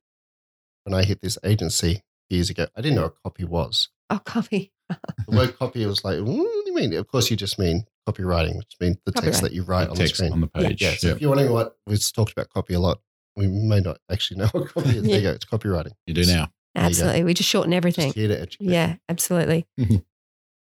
[0.85, 3.89] when I hit this agency years ago, I didn't know what copy was.
[4.11, 4.73] Oh, copy.
[5.29, 6.95] The word copy was like, "Mm, what do you mean?
[6.95, 9.97] Of course, you just mean copywriting, which means the text that you write The on
[9.97, 10.33] the screen.
[10.33, 10.81] on the page.
[10.81, 10.93] yeah.
[10.97, 13.01] So Yeah, if you're wondering what we've talked about copy a lot,
[13.35, 15.03] we may not actually know what copy is.
[15.03, 15.31] There you go.
[15.33, 15.91] It's copywriting.
[16.07, 16.53] you do now.
[16.77, 16.85] There.
[16.85, 17.25] Absolutely.
[17.25, 18.13] We just shorten everything.
[18.13, 18.57] Just here to.
[18.61, 19.67] Yeah, absolutely.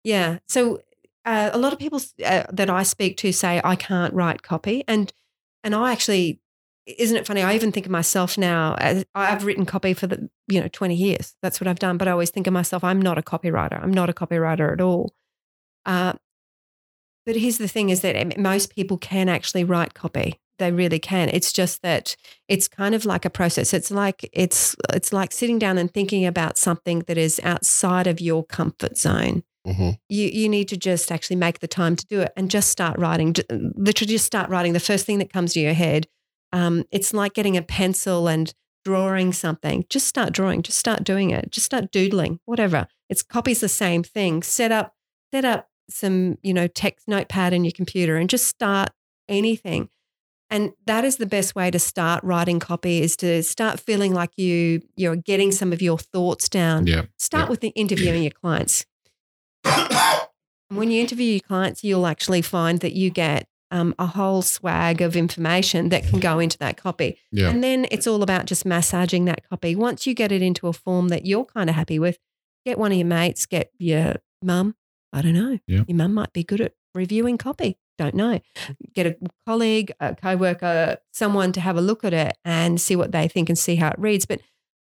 [0.04, 0.38] Yeah.
[0.48, 0.80] So
[1.24, 4.84] uh, a lot of people uh, that I speak to say I can't write copy,
[4.86, 5.12] and
[5.62, 6.40] and I actually,
[6.86, 7.42] isn't it funny?
[7.42, 8.74] I even think of myself now.
[8.74, 11.34] As, I've written copy for the you know twenty years.
[11.42, 11.96] That's what I've done.
[11.96, 12.84] But I always think of myself.
[12.84, 13.82] I'm not a copywriter.
[13.82, 15.14] I'm not a copywriter at all.
[15.86, 16.14] Uh,
[17.24, 20.40] but here's the thing: is that um, most people can actually write copy.
[20.58, 21.30] They really can.
[21.30, 22.16] It's just that
[22.48, 23.72] it's kind of like a process.
[23.72, 28.20] It's like it's it's like sitting down and thinking about something that is outside of
[28.20, 29.42] your comfort zone.
[29.66, 32.70] Hmm You you need to just actually make the time to do it and just
[32.70, 33.34] start writing.
[33.50, 36.06] Literally, just start writing the first thing that comes to your head.
[36.52, 38.52] Um, it's like getting a pencil and
[38.84, 39.84] drawing something.
[39.88, 40.62] Just start drawing.
[40.62, 41.50] Just start doing it.
[41.50, 42.40] Just start doodling.
[42.44, 42.86] Whatever.
[43.08, 44.42] It's copies the same thing.
[44.42, 44.94] Set up
[45.32, 48.90] set up some you know text notepad in your computer and just start
[49.28, 49.88] anything.
[50.50, 54.36] And that is the best way to start writing copy is to start feeling like
[54.36, 56.86] you you're getting some of your thoughts down.
[56.86, 57.06] Yeah.
[57.18, 57.50] Start Yeah.
[57.50, 58.84] with the interviewing your clients.
[60.70, 65.02] When you interview your clients, you'll actually find that you get um, a whole swag
[65.02, 67.18] of information that can go into that copy.
[67.30, 67.50] Yeah.
[67.50, 69.76] And then it's all about just massaging that copy.
[69.76, 72.18] Once you get it into a form that you're kind of happy with,
[72.64, 74.74] get one of your mates, get your mum.
[75.12, 75.58] I don't know.
[75.66, 75.84] Yeah.
[75.86, 77.78] Your mum might be good at reviewing copy.
[77.98, 78.40] Don't know.
[78.94, 83.12] Get a colleague, a co-worker, someone to have a look at it and see what
[83.12, 84.26] they think and see how it reads.
[84.26, 84.40] But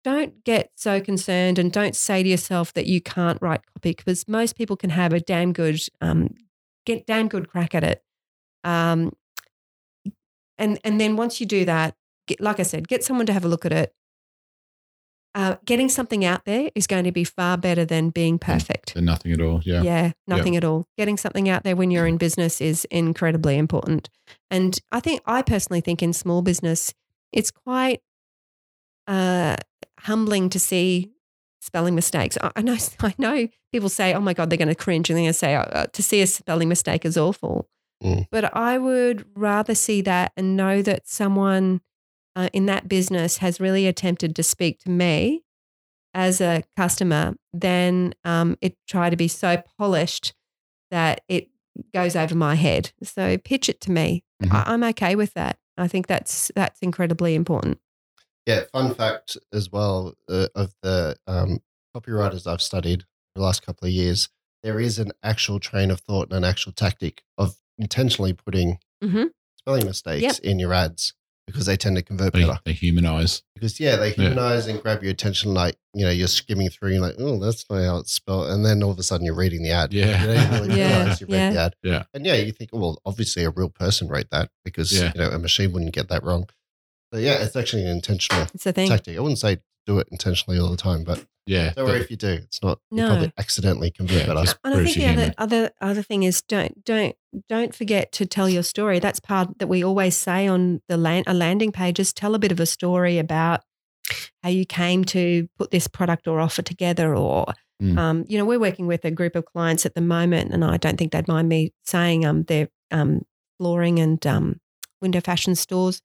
[0.07, 4.29] don't get so concerned and don't say to yourself that you can't write copy because
[4.29, 6.33] most people can have a damn good, um,
[6.85, 8.05] get damn good crack at it.
[8.63, 9.17] Um,
[10.59, 11.97] and and then once you do that,
[12.29, 13.93] get, like I said, get someone to have a look at it.
[15.35, 18.95] Uh, getting something out there is going to be far better than being perfect.
[18.95, 19.61] Then nothing at all.
[19.65, 19.83] Yeah.
[19.83, 20.87] Yeah, nothing at all.
[20.97, 24.09] Getting something out there when you're in business is incredibly important.
[24.53, 26.95] And I think, I personally think in small business,
[27.33, 28.01] it's quite
[29.07, 29.57] uh,
[30.07, 31.13] humbling to see
[31.61, 32.39] spelling mistakes.
[32.41, 35.17] I, I know, I know people say, oh my God, they're going to cringe and
[35.17, 37.69] they're going to say, uh, to see a spelling mistake is awful.
[38.03, 38.27] Mm.
[38.31, 41.81] But I would rather see that and know that someone
[42.35, 45.43] uh, in that business has really attempted to speak to me
[46.15, 50.35] as a customer than um, it try to be so polished
[50.91, 51.49] that it
[51.93, 52.93] goes over my head.
[53.03, 54.25] So pitch it to me.
[54.43, 54.53] Mhm.
[54.53, 55.59] I, I'm okay with that.
[55.79, 57.79] I think that's that's incredibly important.
[58.47, 61.59] Yeah, fun fact as well uh, of the um,
[61.97, 64.29] copywriters I've studied the last couple of years,
[64.63, 69.27] there is an actual train of thought and an actual tactic of intentionally putting Mhm.
[69.59, 70.39] spelling mistakes Yep.
[70.45, 71.13] in your ads.
[71.49, 72.59] because they tend to convert They, better.
[72.65, 73.45] they humanize.
[73.55, 74.15] Because yeah, they Yeah.
[74.31, 75.55] humanize and grab your attention.
[75.55, 78.65] Like you know, you're skimming through, you're like, oh, that's not how it's spelled, and
[78.67, 79.95] then all of a sudden you're reading the ad.
[79.95, 80.21] Yeah.
[80.23, 81.77] you don't really Yeah, realize you read the ad.
[81.85, 82.03] Yeah.
[82.13, 85.13] and yeah, you think, well, obviously a real person wrote that because Yeah.
[85.15, 86.49] you know a machine wouldn't get that wrong.
[87.13, 88.89] So yeah, it's actually an intentional It's the thing.
[88.89, 89.17] tactic.
[89.17, 91.73] I wouldn't say do it intentionally all the time, but Yeah.
[91.75, 92.29] don't worry if you do.
[92.33, 92.81] It's not.
[92.91, 94.55] You probably accidentally convert Yeah, better.
[94.65, 97.15] And I think the other, other other thing is don't don't
[97.49, 98.99] don't forget to tell your story.
[98.99, 102.39] That's part that we always say on the land, a landing page is tell a
[102.39, 103.61] bit of a story about
[104.43, 107.47] how you came to put this product or offer together, or
[107.83, 107.99] Mm.
[107.99, 110.79] um, you know, we're working with a group of clients at the moment, and I
[110.79, 113.21] don't think they'd mind me saying um, they're um,
[113.59, 114.61] flooring and um,
[115.03, 116.01] window fashion stores,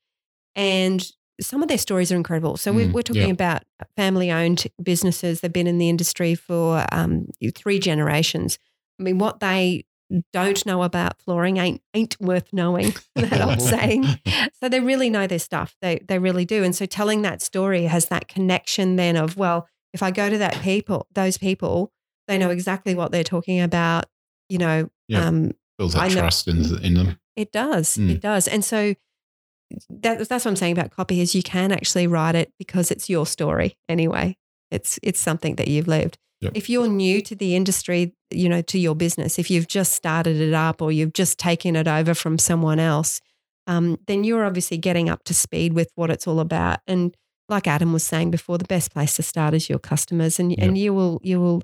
[0.55, 1.05] and
[1.41, 2.55] some of their stories are incredible.
[2.57, 3.33] So we're, Mm, we're talking yeah.
[3.33, 3.63] about
[3.95, 5.41] family-owned businesses.
[5.41, 8.59] They've been in the industry for um, three generations.
[8.99, 9.85] I mean, what they
[10.33, 12.93] don't know about flooring ain't ain't worth knowing.
[13.15, 14.05] that old saying.
[14.59, 15.75] So they really know their stuff.
[15.81, 16.63] They they really do.
[16.63, 20.37] And so telling that story has that connection then of well, if I go to
[20.39, 21.91] that people, those people,
[22.27, 24.05] they know exactly what they're talking about.
[24.49, 25.25] You know, Yeah.
[25.27, 27.19] um, Builds I that know- trust in, in them.
[27.37, 27.95] it does.
[27.97, 28.11] Mm.
[28.11, 28.47] It does.
[28.49, 28.93] And so
[29.89, 33.09] that, that's what I'm saying about copy is you can actually write it because it's
[33.09, 34.37] your story anyway.
[34.69, 36.17] It's it's something that you've lived.
[36.41, 36.53] Yep.
[36.55, 40.37] If you're new to the industry, you know, to your business, if you've just started
[40.37, 43.21] it up or you've just taken it over from someone else,
[43.67, 46.79] um, then you're obviously getting up to speed with what it's all about.
[46.87, 47.15] And
[47.47, 50.77] like Adam was saying before, the best place to start is your customers, and and
[50.77, 51.61] you will you will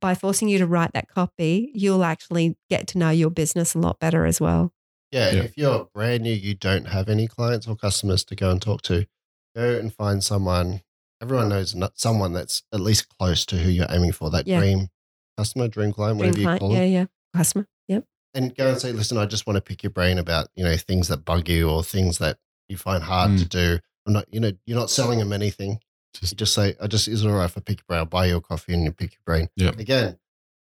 [0.00, 3.78] by forcing you to write that copy, you'll actually get to know your business a
[3.78, 4.72] lot better as well.
[5.12, 5.42] Yeah, Yeah.
[5.42, 8.80] if you're brand new, you don't have any clients or customers to go and talk
[8.82, 9.06] to,
[9.54, 10.82] go and find someone.
[11.20, 14.30] Everyone knows someone that's at least close to who you're aiming for.
[14.30, 14.58] That Yeah.
[14.58, 14.88] dream
[15.36, 17.06] customer, dream client, Dream whatever you client, call yeah, them, yeah, yeah.
[17.38, 18.04] customer, yep.
[18.34, 20.76] and go and say, "Listen, I just want to pick your brain about you know
[20.76, 22.38] things that bug you or things that
[22.68, 23.38] you find hard Mm.
[23.38, 25.70] to do." I'm not, you know, you're not selling them anything.
[26.14, 27.98] You Just just say, "I just is it all right if I pick your brain?
[28.00, 30.18] I'll buy you a coffee and you pick your brain." Again,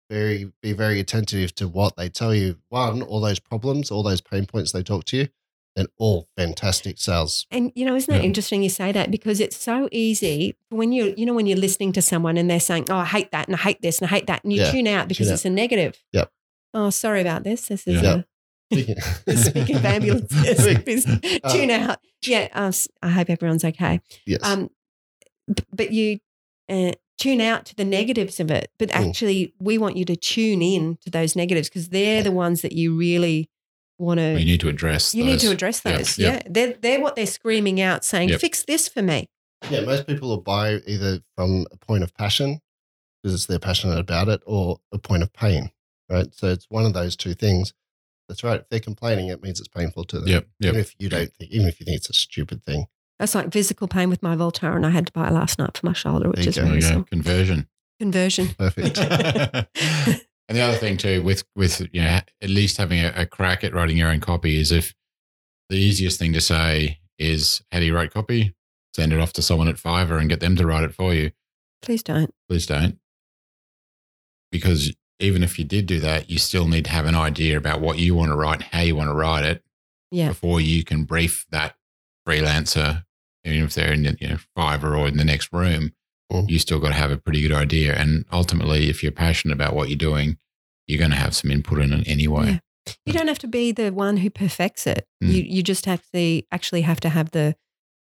[0.09, 2.57] very be very attentive to what they tell you.
[2.69, 5.27] One, all those problems, all those pain points they talk to you,
[5.75, 7.45] and all fantastic sales.
[7.51, 8.27] And you know, isn't that Yeah.
[8.27, 11.91] interesting you say that because it's so easy when you you know when you're listening
[11.93, 14.09] to someone and they're saying, "Oh, I hate that and I hate this and I
[14.15, 16.01] hate that," and you Yeah, tune out because tune it's a negative.
[16.13, 16.31] Yep.
[16.73, 17.67] Oh, sorry about this.
[17.67, 18.23] This is Yeah.
[18.73, 18.95] Speaking,
[19.27, 21.05] a speaking of ambulances.
[21.43, 21.99] Uh, tune out.
[22.25, 22.47] Yeah.
[22.53, 22.71] Uh,
[23.03, 24.01] I hope everyone's okay.
[24.25, 24.39] yes.
[24.43, 24.69] Um,
[25.71, 26.19] but you
[26.67, 28.71] uh, tune out to the negatives of it.
[28.77, 29.07] But Mm.
[29.09, 32.73] actually, we want you to tune in to those negatives because they're the ones that
[32.73, 33.49] you really
[33.97, 34.37] want to.
[34.39, 36.17] you need to address You need to address those.
[36.17, 36.33] yeah.
[36.35, 38.41] Yeah, they're they're what they're screaming out, saying, Yep.
[38.41, 39.27] "Fix this for me."
[39.71, 42.59] yeah, most people will buy either from a point of passion
[43.23, 45.71] because they're passionate about it, or a point of pain.
[46.09, 46.27] Right.
[46.35, 47.73] So it's one of those two things.
[48.27, 48.59] That's right.
[48.59, 50.27] If they're complaining, it means it's painful to them.
[50.27, 50.47] Yep.
[50.61, 52.85] Even if you don't think, even if you think it's a stupid thing.
[53.19, 54.75] That's like physical pain with my Voltaren.
[54.77, 57.03] And I had to buy it last night for my shoulder, which is really you
[57.09, 57.67] Conversion.
[57.99, 58.47] conversion.
[58.57, 58.97] Perfect.
[58.99, 59.67] and
[60.49, 63.73] the other thing too, with with you know, at least having a, a crack at
[63.73, 64.93] writing your own copy is if
[65.69, 68.53] the easiest thing to say is, "How do you write copy?"
[68.95, 71.31] Send it off to someone at Fiverr and get them to write it for you.
[71.81, 72.33] Please don't.
[72.49, 72.97] Please don't,
[74.51, 77.79] because even if you did do that, you still need to have an idea about
[77.81, 79.63] what you want to write, how you want to write it,
[80.11, 80.27] Yeah.
[80.29, 81.75] before you can brief that
[82.27, 83.04] freelancer,
[83.53, 85.91] even if they're in the, you know, Fiverr or in the next room.
[86.31, 86.49] Mm.
[86.49, 89.75] You still got to have a pretty good idea, and ultimately, if you're passionate about
[89.75, 90.37] what you're doing,
[90.87, 92.61] you're going to have some input in it anyway.
[93.05, 95.07] You don't have to be the one who perfects it.
[95.23, 95.33] Mm.
[95.33, 97.55] You you just have to actually have to have the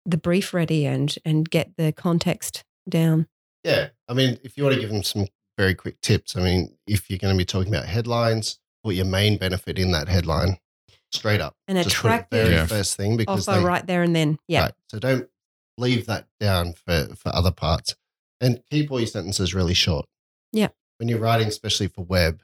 [0.05, 3.27] the brief ready and and get the context down.
[3.63, 3.89] Yeah.
[4.07, 5.27] I mean, if you want to give them some
[5.57, 9.05] very quick tips, I mean, if you're going to be talking about headlines, put your
[9.05, 10.57] main benefit in that headline
[11.11, 11.55] straight up.
[11.67, 12.65] And Just put it attractive very Yeah.
[12.65, 14.39] first thing because offer they, right there and then.
[14.47, 14.61] Yeah.
[14.63, 14.73] Right.
[14.87, 15.29] So don't
[15.82, 17.95] leave that down for, for other parts.
[18.39, 20.05] And keep all your sentences really short.
[20.53, 20.69] Yeah.
[20.97, 22.41] When you're writing, especially for web,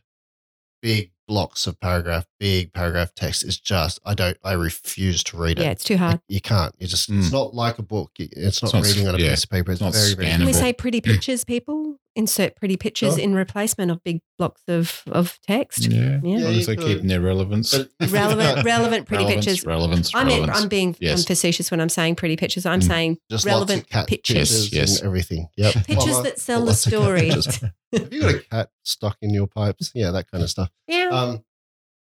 [0.81, 5.59] big blocks of paragraph, big paragraph text is just, I don't, I refuse to read
[5.59, 5.63] it.
[5.63, 6.13] Yeah, it's too hard.
[6.13, 6.73] Like, you can't.
[6.79, 7.33] You just, it's Mm.
[7.33, 8.11] not like a book.
[8.19, 9.71] It's not It's not reading on a yeah, piece of paper.
[9.71, 11.97] It's, it's not very, very, Can we say pretty pictures, people?
[12.17, 13.23] Insert pretty pictures Sure.
[13.23, 15.85] in replacement of big blocks of, of text.
[15.91, 16.37] Yeah, Yeah.
[16.37, 17.71] As long as they're keeping their relevance.
[17.77, 19.65] But if you Relevant, relevant pretty relevance, pictures.
[19.65, 20.61] relevance, I mean, relevance.
[20.63, 21.19] I'm being Yes.
[21.19, 22.65] um, facetious when I'm saying pretty pictures.
[22.65, 22.87] I'm Mm.
[22.87, 24.35] saying just relevant lots of cat pictures.
[24.49, 24.99] pictures Yes, yes.
[24.99, 25.47] and everything.
[25.57, 25.73] Yep.
[25.85, 27.01] pictures Mama, that sell the lots of cat
[27.43, 27.69] story.
[27.93, 29.91] Have you got a cat stuck in your pipes?
[29.95, 30.69] Yeah, that kind of stuff.
[30.87, 31.09] yeah.
[31.09, 31.43] Um,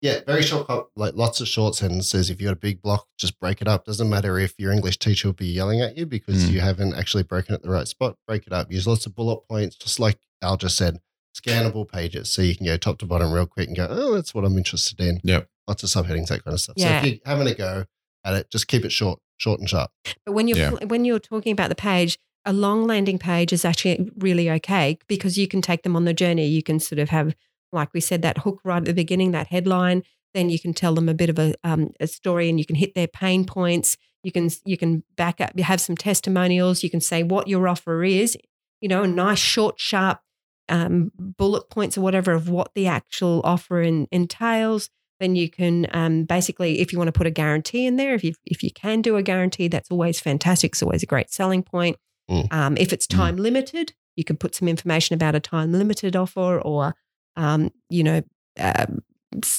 [0.02, 2.30] yeah, very short, like lots of short sentences.
[2.30, 3.86] If you got a big block, just break it up.
[3.86, 6.52] Doesn't matter if your English teacher will be yelling at you because Mm.
[6.52, 8.18] you haven't actually broken it the right spot.
[8.28, 8.72] Break it up.
[8.72, 11.00] Use lots of bullet points, just like Al just said.
[11.38, 14.34] Scannable pages, so you can go top to bottom real quick and go, oh, that's
[14.36, 15.22] what I'm interested in.
[15.24, 15.48] Yep.
[15.68, 16.76] Lots of subheadings, that kind of stuff.
[16.78, 17.02] Yeah.
[17.02, 17.86] So if you're having a go
[18.26, 19.92] at it, just keep it short, short and sharp.
[20.26, 20.72] But when you're Yeah.
[20.86, 25.38] when you're talking about the page, a long landing page is actually really okay because
[25.38, 26.48] you can take them on the journey.
[26.48, 27.34] You can sort of have,
[27.72, 30.04] like we said, that hook right at the beginning, that headline.
[30.34, 32.76] Then you can tell them a bit of a, um, a story, and you can
[32.76, 33.98] hit their pain points.
[34.24, 35.52] You can you can back up.
[35.56, 36.84] You have some testimonials.
[36.84, 38.38] You can say what your offer is.
[38.80, 40.22] You know, a nice short, sharp
[40.70, 44.90] um, bullet points or whatever of what the actual offer in, entails.
[45.20, 48.24] Then you can um, basically, if you want to put a guarantee in there, if
[48.24, 50.72] you if you can do a guarantee, that's always fantastic.
[50.72, 51.98] It's always a great selling point.
[52.30, 52.52] Mm.
[52.54, 53.16] Um, if it's Mm.
[53.18, 56.96] time limited, you can put some information about a time limited offer, or
[57.36, 58.22] um, you know,
[58.60, 59.00] um,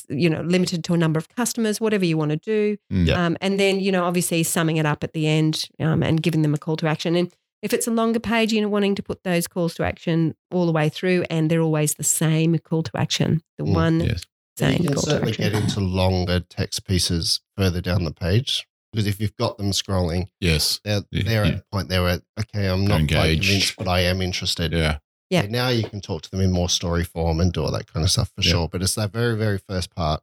[0.08, 2.76] you know, limited to a number of customers, whatever you want to do.
[2.92, 3.06] Mm.
[3.06, 3.24] Yeah.
[3.26, 6.42] Um, and then, you know, obviously summing it up at the end um, and giving
[6.42, 7.16] them a call to action.
[7.16, 10.34] And if it's a longer page, you know, wanting to put those calls to action
[10.50, 14.00] all the way through, and they're always the same call to action, the Mm, one
[14.00, 14.22] Yes.
[14.58, 15.52] same you can call to certainly action.
[15.52, 20.26] get into longer text pieces further down the page because if you've got them scrolling,
[20.38, 20.80] Yes.
[20.84, 21.50] they're, Yeah, they're yeah.
[21.52, 23.44] at the point there where, okay, I'm not engaged.
[23.44, 24.72] convinced, but I am interested.
[24.72, 24.98] Yeah.
[25.32, 25.46] Yeah.
[25.48, 28.04] Now you can talk to them in more story form and do all that kind
[28.04, 28.52] of stuff for Yeah.
[28.52, 28.68] sure.
[28.68, 30.22] But it's that very, very first part.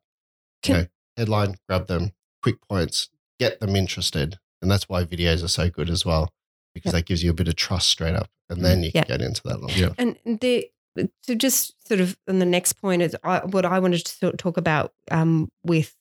[0.67, 0.85] You know,
[1.17, 2.11] headline, grab them,
[2.43, 4.37] quick points, get them interested.
[4.61, 6.31] And that's why videos are so good as well,
[6.75, 8.29] because that gives you a bit of trust straight up.
[8.49, 9.17] And mm, then you can Yeah.
[9.17, 9.93] get into that long Yeah.
[9.97, 13.79] And the uh, to just sort of, on the next point is I, what I
[13.79, 15.95] wanted to talk about um, with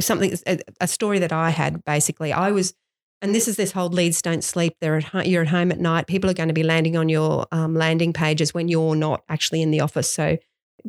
[0.00, 1.82] something, a, a story that I had.
[1.84, 2.74] Basically, I was,
[3.22, 4.74] and this is this whole leads don't sleep.
[4.80, 6.06] They're at ho- you're at home at night.
[6.06, 9.62] People are going to be landing on your um, landing pages when you're not actually
[9.62, 10.10] in the office.
[10.12, 10.38] So,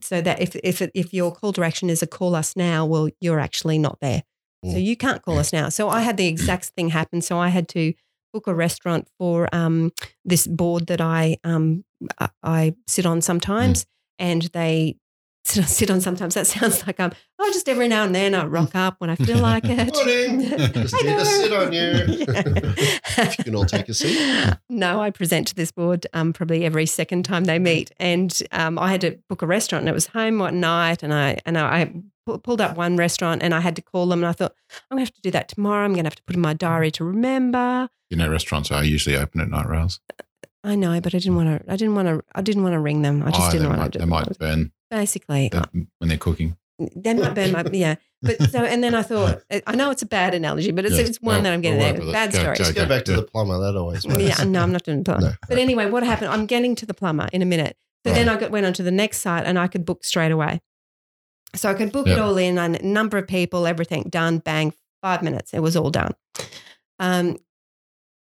[0.01, 3.09] so that if if if your call to action is a call us now, well,
[3.19, 4.23] you're actually not there.
[4.65, 4.83] So Mm.
[4.83, 5.69] you can't call us now.
[5.69, 7.21] So I had the exact thing happen.
[7.21, 7.93] So I had to
[8.33, 9.91] book a restaurant for um,
[10.25, 11.85] this board that I um,
[12.19, 13.85] I- I sit on sometimes,
[14.19, 14.97] and they
[15.45, 16.33] sit sit on sometimes.
[16.35, 19.15] That sounds like I'm, oh, just every now and then I rock up when I
[19.15, 19.93] feel like it.
[19.93, 20.41] Morning.
[20.73, 21.91] Just I need to sit on you.
[22.27, 24.19] if you can all take a seat.
[24.69, 28.77] No, I present to this board um, probably every second time they meet, and um,
[28.77, 31.57] I had to book a restaurant, and it was home one night, and I and
[31.57, 31.91] I
[32.25, 34.53] pu- pulled up one restaurant, and I had to call them, and I thought
[34.91, 35.85] I'm gonna have to do that tomorrow.
[35.85, 37.89] I'm gonna have to put in my diary to remember.
[38.09, 39.99] You know, restaurants are usually open at night, Rails.
[40.63, 41.71] I know, but I didn't want to.
[41.71, 42.21] I didn't want to.
[42.35, 43.23] I didn't want to ring them.
[43.23, 43.99] I just Oh, didn't want might, to.
[43.99, 45.67] they might burn Basically, the,
[45.99, 46.57] when they're cooking.
[46.95, 47.95] they might burn my yeah.
[48.21, 51.01] But so and then I thought I know it's a bad analogy, but it's Yeah,
[51.01, 51.93] it's one well, that I'm getting we'll there.
[51.93, 52.13] work with it.
[52.13, 52.57] Bad Go- story.
[52.57, 53.59] go, Let's go back to the plumber.
[53.59, 54.19] That always works.
[54.21, 55.21] Yeah, no, I'm not doing plumber.
[55.21, 55.33] No.
[55.47, 56.31] But anyway, what happened?
[56.31, 57.77] I'm getting to the plumber in a minute.
[58.05, 60.31] So then I got, went on to the next site and I could book straight
[60.31, 60.61] away.
[61.55, 64.73] So I could book it all in, and a number of people, everything done, bang,
[65.01, 65.53] five minutes.
[65.53, 66.13] It was all done.
[66.99, 67.37] Um,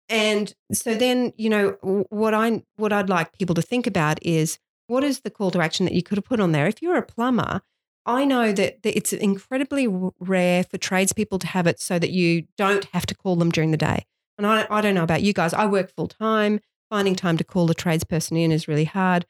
[0.09, 4.57] and so then, you know, what I what I'd like people to think about is
[4.89, 6.67] what is the call to action that you could have put on there?
[6.67, 7.61] If you're a plumber,
[8.05, 9.87] I know that, that it's incredibly
[10.19, 13.71] rare for tradespeople to have it so that you don't have to call them during
[13.71, 14.05] the day.
[14.37, 15.53] And I, I don't know about you guys.
[15.53, 16.59] I work full time.
[16.89, 19.27] Finding time to call a tradesperson in is really hard.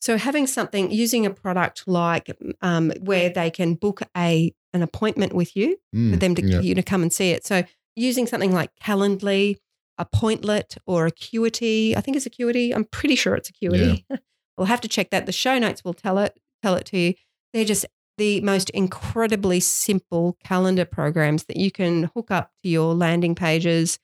[0.00, 2.30] So having something using a product like
[2.62, 6.60] um, where they can book a an appointment with you for Mm, them to yeah.
[6.60, 7.44] you to come and see it.
[7.44, 7.64] So
[7.96, 9.56] using something like Calendly,
[10.00, 11.94] Appointlet, or Acuity.
[11.96, 12.74] I think it's Acuity.
[12.74, 14.06] I'm pretty sure it's Acuity.
[14.56, 15.26] we'll have to check that.
[15.26, 17.14] The show notes will tell it tell it to you.
[17.52, 17.86] They're just
[18.18, 23.98] the most incredibly simple calendar programs that you can hook up to your landing pages.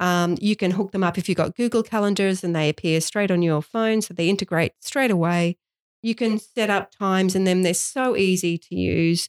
[0.00, 3.30] Um, you can hook them up if you've got Google calendars and they appear straight
[3.30, 5.56] on your phone, so they integrate straight away.
[6.02, 9.28] You can set up times and then They're so easy to use.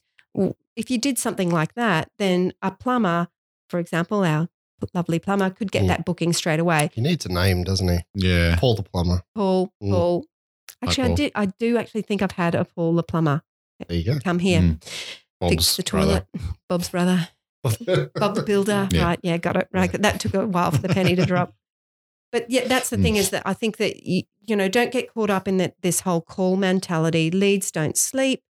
[0.74, 3.28] If you did something like that, then a plumber,
[3.70, 4.48] for example, our
[4.92, 5.88] lovely plumber, could get Mm.
[5.88, 6.90] that booking straight away.
[6.92, 7.98] He needs a name, doesn't he?
[8.14, 8.56] Yeah.
[8.58, 9.22] Paul the plumber.
[9.34, 9.90] Paul, Mm.
[9.90, 10.24] Paul.
[10.88, 11.32] Actually, I did.
[11.34, 13.42] I do actually think I've had a Paul the plumber
[13.88, 14.82] There you come here, Mm.
[14.84, 16.06] fix Bob's the brother.
[16.06, 16.26] toilet.
[16.68, 17.28] Bob's brother.
[18.14, 18.88] Bob the Builder.
[18.92, 19.04] Yeah.
[19.04, 19.20] Right.
[19.22, 19.68] Yeah, got it.
[19.72, 19.90] Right.
[19.92, 21.54] That took a while for the penny to drop.
[22.32, 23.02] But yeah, that's the Mm.
[23.02, 25.74] thing is that I think that, you, you know, don't get caught up in that
[25.82, 27.30] this whole call mentality.
[27.30, 28.42] Leads don't sleep.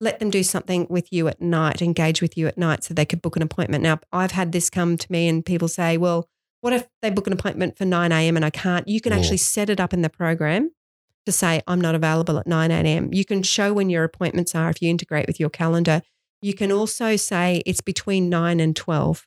[0.00, 3.04] Let them do something with you at night, engage with you at night so they
[3.06, 3.84] could book an appointment.
[3.84, 6.28] Now, I've had this come to me and people say, well,
[6.62, 8.34] what if they book an appointment for 9 a.m.
[8.36, 8.86] and I can't?
[8.88, 10.72] You can actually set it up in the program
[11.26, 13.12] to say, I'm not available at 9 a.m.
[13.12, 16.02] You can show when your appointments are if you integrate with your calendar.
[16.40, 19.26] You can also say it's between 9 and 12.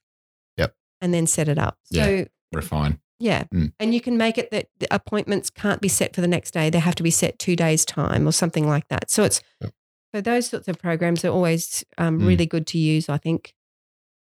[0.58, 0.76] Yep.
[1.02, 1.78] And then set it up.
[1.90, 2.04] Yeah.
[2.06, 3.00] So, Refine.
[3.20, 3.44] yeah.
[3.54, 3.72] Mm.
[3.80, 6.70] And you can make it that the appointments can't be set for the next day.
[6.70, 9.10] They have to be set two days' time or something like that.
[9.10, 9.72] So it's, Yep.
[10.14, 12.28] so those sorts of programs are always um, Mm.
[12.28, 13.54] really good to use, I think.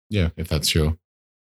[0.10, 0.30] Yeah.
[0.38, 0.98] If that's your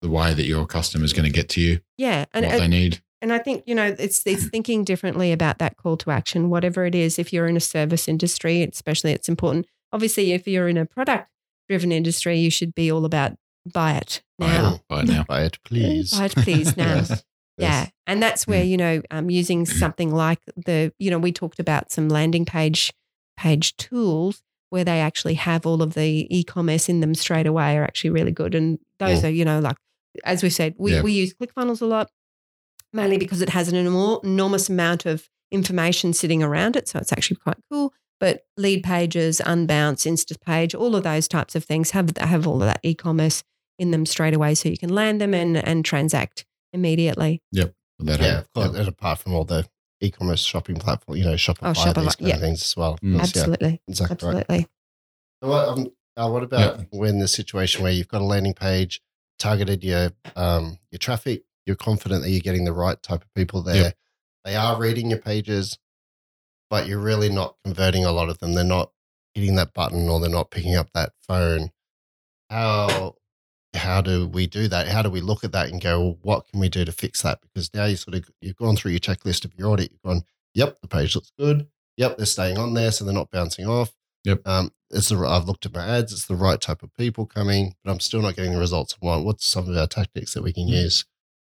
[0.02, 2.26] the way that your customer is going to get to you, Yeah.
[2.34, 3.02] And, what they need.
[3.26, 6.86] And I think, you know, it's it's thinking differently about that call to action, whatever
[6.86, 7.18] it is.
[7.18, 9.66] If you're in a service industry, especially it's important.
[9.92, 11.28] Obviously, if you're in a product
[11.68, 13.34] driven industry, you should be all about
[13.74, 14.58] buy it, Buy it.
[14.60, 14.80] now.
[14.88, 15.24] Buy it now.
[15.28, 16.12] Buy it, please.
[16.12, 16.96] Buy it, please, now.
[16.98, 17.24] Yes.
[17.58, 17.88] Yeah.
[18.06, 18.68] And that's where, Mm.
[18.70, 22.94] you know, um, using something like the, you know, we talked about some landing page
[23.38, 27.84] page tools where they actually have all of the e-commerce in them straight away are
[27.84, 28.54] actually really good.
[28.56, 29.78] And those are, you know, like
[30.24, 31.02] as we said, we, Yeah.
[31.02, 32.10] we use ClickFunnels a lot,
[32.96, 36.88] mainly because it has an enormous amount of information sitting around it.
[36.88, 37.94] So it's actually quite cool.
[38.20, 42.80] But Leadpages, Unbounce, Instapage, all of those types of things have have all of that
[42.82, 43.44] e-commerce
[43.78, 47.42] in them straight away, so you can land them and and transact immediately.
[48.00, 48.78] That yeah, of course.
[48.78, 49.68] And apart from all the
[50.02, 52.36] e-commerce shopping platform, you know, Shopify, Shopify, these kind yeah.
[52.36, 52.98] of things as well.
[53.04, 53.16] Mm.
[53.16, 54.38] Of course, yeah, Absolutely, exactly right.
[54.38, 54.68] absolutely.
[55.44, 55.88] So what, um,
[56.18, 59.02] uh, what about when the situation where you've got a landing page,
[59.40, 63.62] targeted your um, your traffic, you're confident that you're getting the right type of people
[63.62, 63.76] there.
[63.76, 63.98] Yep.
[64.46, 65.78] They are reading your pages,
[66.70, 68.54] but you're really not converting a lot of them.
[68.54, 68.92] They're not
[69.34, 71.72] hitting that button or they're not picking up that phone.
[72.50, 73.16] How
[73.74, 74.88] how do we do that?
[74.88, 77.22] How do we look at that and go, well, what can we do to fix
[77.24, 77.42] that?
[77.42, 79.92] Because now you sort of you've gone through your checklist of your audit.
[79.92, 81.68] You've gone, yep, the page looks good.
[81.98, 83.94] Yep, they're staying on there, so they're not bouncing off.
[84.26, 84.42] Yep.
[84.48, 86.14] Um, it's the, I've looked at my ads.
[86.14, 89.06] It's the right type of people coming, but I'm still not getting the results I
[89.06, 89.26] want.
[89.26, 90.84] What's some of our tactics that we can Mm.
[90.84, 91.06] use?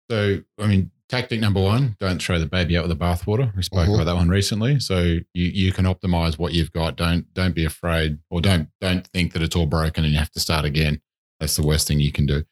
[0.09, 3.55] So, I mean, tactic number one: don't throw the baby out with the bathwater.
[3.55, 3.95] We spoke Mhm.
[3.95, 4.79] about that one recently.
[4.79, 5.01] So
[5.33, 6.95] you you can optimize what you've got.
[6.95, 10.31] Don't don't be afraid, or don't don't think that it's all broken and you have
[10.31, 11.01] to start again.
[11.39, 12.43] That's the worst thing you can do.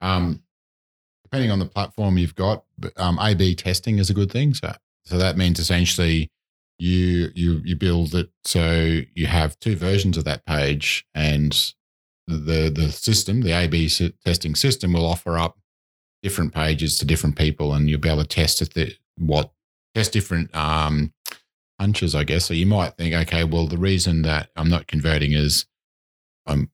[0.00, 0.42] Um,
[1.24, 2.64] depending on the platform you've got,
[2.96, 4.54] um, A/B testing is a good thing.
[4.54, 4.74] So
[5.04, 6.30] so that means essentially
[6.78, 11.74] you you you build it so you have two versions of that page and
[12.26, 13.90] the the system the A/B
[14.24, 15.58] testing system will offer up
[16.22, 18.74] different pages to different people, and you'll be able to test it.
[18.74, 19.52] The, what
[19.94, 21.12] test different um,
[21.78, 22.44] hunches, I guess.
[22.44, 25.66] So you might think, okay, well, the reason that I'm not converting is
[26.46, 26.70] I'm,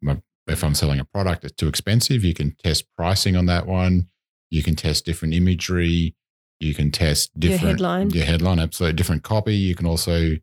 [0.47, 2.25] if I'm selling a product that's too expensive.
[2.25, 4.09] You can test pricing on that one.
[4.51, 6.15] You can test different imagery.
[6.61, 8.11] You can test different Your headline.
[8.11, 9.57] Your headline, absolutely different copy.
[9.57, 10.37] You can also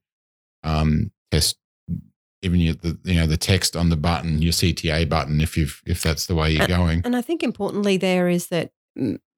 [0.64, 1.58] um, test
[2.42, 5.82] even your, the you know the text on the button, your CTA button, if you've
[5.86, 7.02] if that's the way you're Uh, going.
[7.06, 8.72] And I think importantly there is that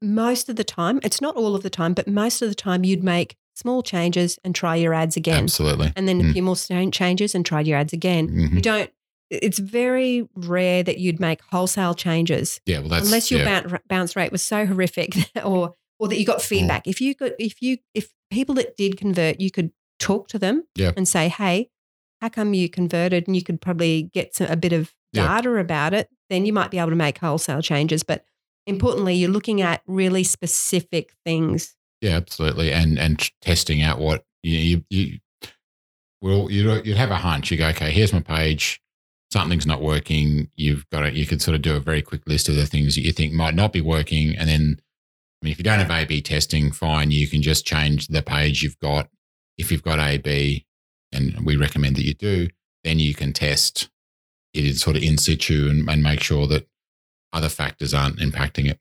[0.02, 2.84] most of the time, it's not all of the time, but most of the time
[2.84, 5.44] you'd make small changes and try your ads again.
[5.44, 5.94] Absolutely.
[5.96, 6.34] And then a Mm.
[6.34, 6.56] few more
[6.92, 8.28] changes and try your ads again.
[8.30, 8.54] Mhm.
[8.56, 8.90] You don't,
[9.30, 13.62] it's very rare that you'd make wholesale changes Yeah, well, that's unless your yeah.
[13.62, 16.86] bounce, bounce rate was so horrific or or that you got feedback.
[16.88, 20.66] If you could, if you, if people that did convert, you could talk to them
[20.76, 20.92] Yeah.
[20.98, 21.70] and say, hey,
[22.20, 23.28] how come you converted?
[23.28, 25.28] And you could probably get some, a bit of Yeah.
[25.38, 26.10] data about it.
[26.30, 28.04] Then you might be able to make wholesale changes.
[28.04, 28.26] But
[28.68, 31.76] importantly, you're looking at really specific things.
[32.02, 35.20] Yeah, absolutely, and and testing out what you you, you
[36.22, 37.52] well you you'd have a hunch.
[37.52, 38.82] You go, okay, here's my page.
[39.32, 40.50] Something's not working.
[40.56, 41.14] You've got it.
[41.14, 43.34] You could sort of do a very quick list of the things that you think
[43.34, 44.80] might not be working, and then
[45.42, 47.12] I mean, if you don't have A/B testing, fine.
[47.12, 49.10] You can just change the page you've got.
[49.58, 50.66] If you've got A/B,
[51.12, 52.50] and we recommend that you do,
[52.84, 53.90] then you can test
[54.54, 56.68] it sort of in situ and, and make sure that
[57.36, 58.80] other factors aren't impacting it.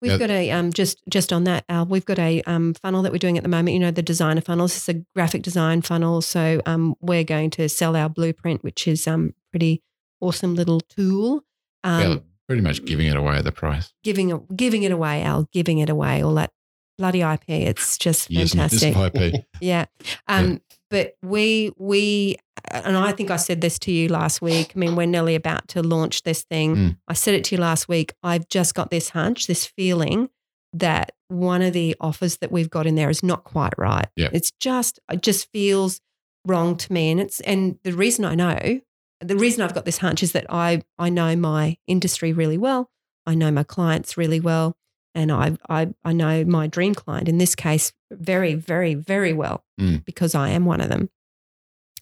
[0.00, 0.18] We've Yeah.
[0.18, 1.84] got a um, just just on that, Al.
[1.86, 3.74] We've got a um, funnel that we're doing at the moment.
[3.74, 4.76] You know, the designer funnels.
[4.76, 6.20] It's a graphic design funnel.
[6.22, 9.82] So um, we're going to sell our blueprint, which is um pretty
[10.20, 11.42] awesome little tool.
[11.82, 13.92] Um, pretty much giving it away at the price.
[14.04, 15.48] Giving it giving it away, Al.
[15.52, 16.22] Giving it away.
[16.22, 16.52] All that
[16.96, 17.42] bloody IP.
[17.48, 18.96] It's just Yes, fantastic.
[18.96, 19.44] IP.
[19.60, 19.86] Yeah.
[20.28, 20.60] Um,
[20.90, 22.36] But we, we,
[22.70, 24.72] and I think I said this to you last week.
[24.74, 26.76] I mean, we're nearly about to launch this thing.
[26.76, 26.96] Mm.
[27.06, 28.14] I said it to you last week.
[28.22, 30.30] I've just got this hunch, this feeling
[30.72, 34.06] that one of the offers that we've got in there is not quite right.
[34.16, 34.30] Yeah.
[34.32, 36.00] It's just, it just feels
[36.46, 37.10] wrong to me.
[37.10, 38.80] And it's, and the reason I know,
[39.20, 42.90] the reason I've got this hunch is that I, I know my industry really well.
[43.26, 44.77] I know my clients really well.
[45.14, 49.64] And I, I, I know my dream client in this case very, very, very well
[49.80, 50.04] Mm.
[50.04, 51.08] because I am one of them.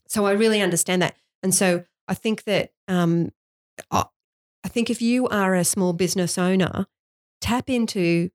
[0.08, 1.14] So I really understand that.
[1.42, 3.30] And so I think that um,
[3.90, 4.04] I
[4.64, 6.86] I think if you are a small business owner,
[7.40, 8.30] tap into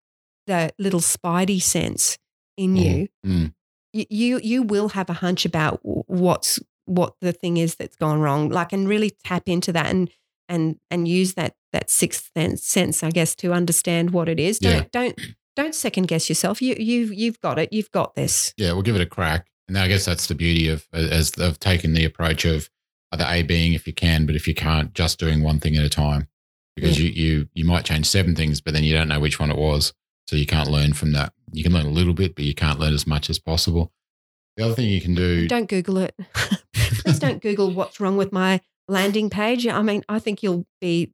[0.47, 2.17] the little spidey sense
[2.57, 2.84] in Mm.
[2.86, 3.07] you.
[3.26, 3.53] Mm.
[3.93, 8.19] You, you you will have a hunch about what's what the thing is that's gone
[8.22, 8.49] wrong.
[8.49, 10.09] Like and really tap into that and
[10.47, 14.59] and and use that that sixth sense, I guess, to understand what it is.
[14.59, 14.84] Don't Yeah.
[14.91, 15.19] don't
[15.55, 16.61] don't second guess yourself.
[16.61, 17.72] You you've you've got it.
[17.72, 18.53] You've got this.
[18.57, 19.47] Yeah, we'll give it a crack.
[19.67, 22.69] And I guess that's the beauty of as of taking the approach of
[23.11, 25.84] uh, either A/B-ing if you can, but if you can't, just doing one thing at
[25.84, 26.28] a time.
[26.76, 29.51] Because you you you might change seven things, but then you don't know which one
[29.51, 29.93] it was.
[30.28, 31.34] So you can't learn from that.
[31.51, 33.91] You can learn a little bit, but you can't learn as much as possible.
[34.55, 36.15] The other thing you can do Don't Google it.
[36.74, 39.67] Please don't Google what's wrong with my landing page.
[39.67, 41.11] I mean, I think you'll be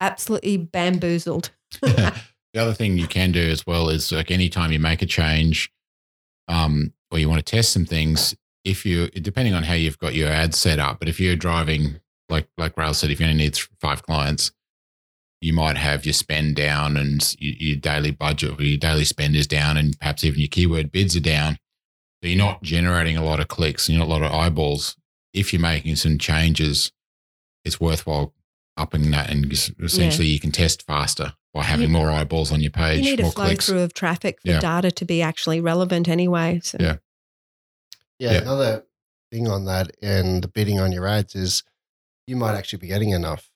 [0.00, 1.50] absolutely bamboozled.
[1.82, 2.12] the
[2.56, 5.72] other thing you can do as well is like anytime you make a change
[6.48, 8.34] um, or you want to test some things,
[8.64, 12.00] if you, depending on how you've got your ads set up, but if you're driving,
[12.28, 14.52] like, like Rails said, if you only need five clients,
[15.40, 19.34] you might have your spend down and your, your daily budget or your daily spend
[19.34, 21.56] is down and perhaps even your keyword bids are down.
[22.22, 24.96] So you're not generating a lot of clicks and you're not a lot of eyeballs.
[25.32, 26.92] If you're making some changes,
[27.64, 28.34] it's worthwhile
[28.80, 32.60] upping that and just essentially you can test faster by having You- more eyeballs on
[32.60, 33.66] your page, you need a flow clicks.
[33.66, 34.60] through of traffic for Yeah.
[34.60, 36.60] data to be actually relevant anyway.
[36.62, 36.96] So Yeah.
[38.18, 38.38] Yeah, Yeah.
[38.42, 38.84] another
[39.30, 41.62] thing on that and the bidding on your ads is
[42.26, 43.50] you might actually be getting enough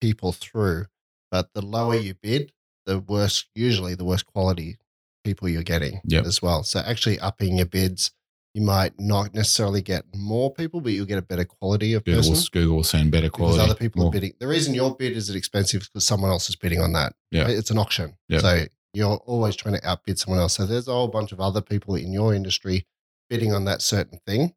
[0.00, 0.86] people through,
[1.30, 2.52] but the lower you bid,
[2.86, 4.78] the worse, usually the worse quality
[5.24, 6.24] people you're getting Yep.
[6.26, 6.62] as well.
[6.64, 8.10] So actually upping your bids,
[8.54, 12.30] you might not necessarily get more people, but you'll get a better quality of Google,
[12.30, 12.48] person.
[12.52, 13.56] Google will send better quality.
[13.58, 14.34] Because other people more- are bidding.
[14.38, 17.14] The reason your bid is expensive is because someone else is bidding on that.
[17.30, 17.48] Yeah.
[17.48, 18.16] It's an auction.
[18.28, 18.40] Yep.
[18.42, 20.54] So you're always trying to outbid someone else.
[20.54, 22.86] So there's a whole bunch of other people in your industry
[23.30, 24.54] bidding on that certain thing.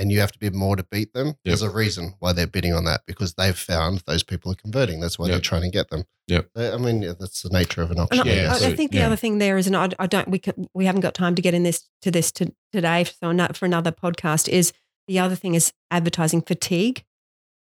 [0.00, 1.34] And you have to bid more to beat them.
[1.44, 4.98] There's a reason why they're bidding on that because they've found those people are converting.
[4.98, 6.04] That's why they're trying to get them.
[6.26, 8.26] Yeah, I mean, yeah, that's the nature of an auction.
[8.26, 9.06] I, Yeah, I- I think the yeah.
[9.06, 11.42] other thing there is, and I, I don't, we can, we haven't got time to
[11.42, 14.48] get in this to this to, today, so not for another podcast.
[14.48, 14.72] Is
[15.06, 17.04] the other thing is advertising fatigue.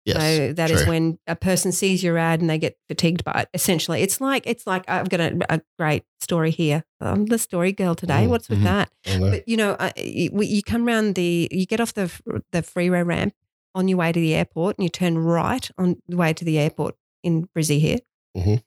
[0.07, 0.17] Yes.
[0.37, 0.91] so that is true.
[0.91, 3.49] when a person sees your ad and they get fatigued by it.
[3.53, 6.85] Essentially, it's like it's like I've got a, a great story here.
[7.01, 8.25] I'm the story girl today.
[8.25, 8.65] Mm, What's with mhm.
[8.65, 8.91] that?
[9.21, 12.11] But you know, uh, you, you come around the, you get off the
[12.53, 13.35] the freeway ramp
[13.75, 16.59] on your way to the airport, and you turn right on the way to the
[16.59, 17.99] airport in Brizzy here,
[18.37, 18.63] Mhm.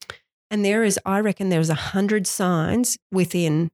[0.52, 3.72] and there is, I reckon, there's a hundred signs within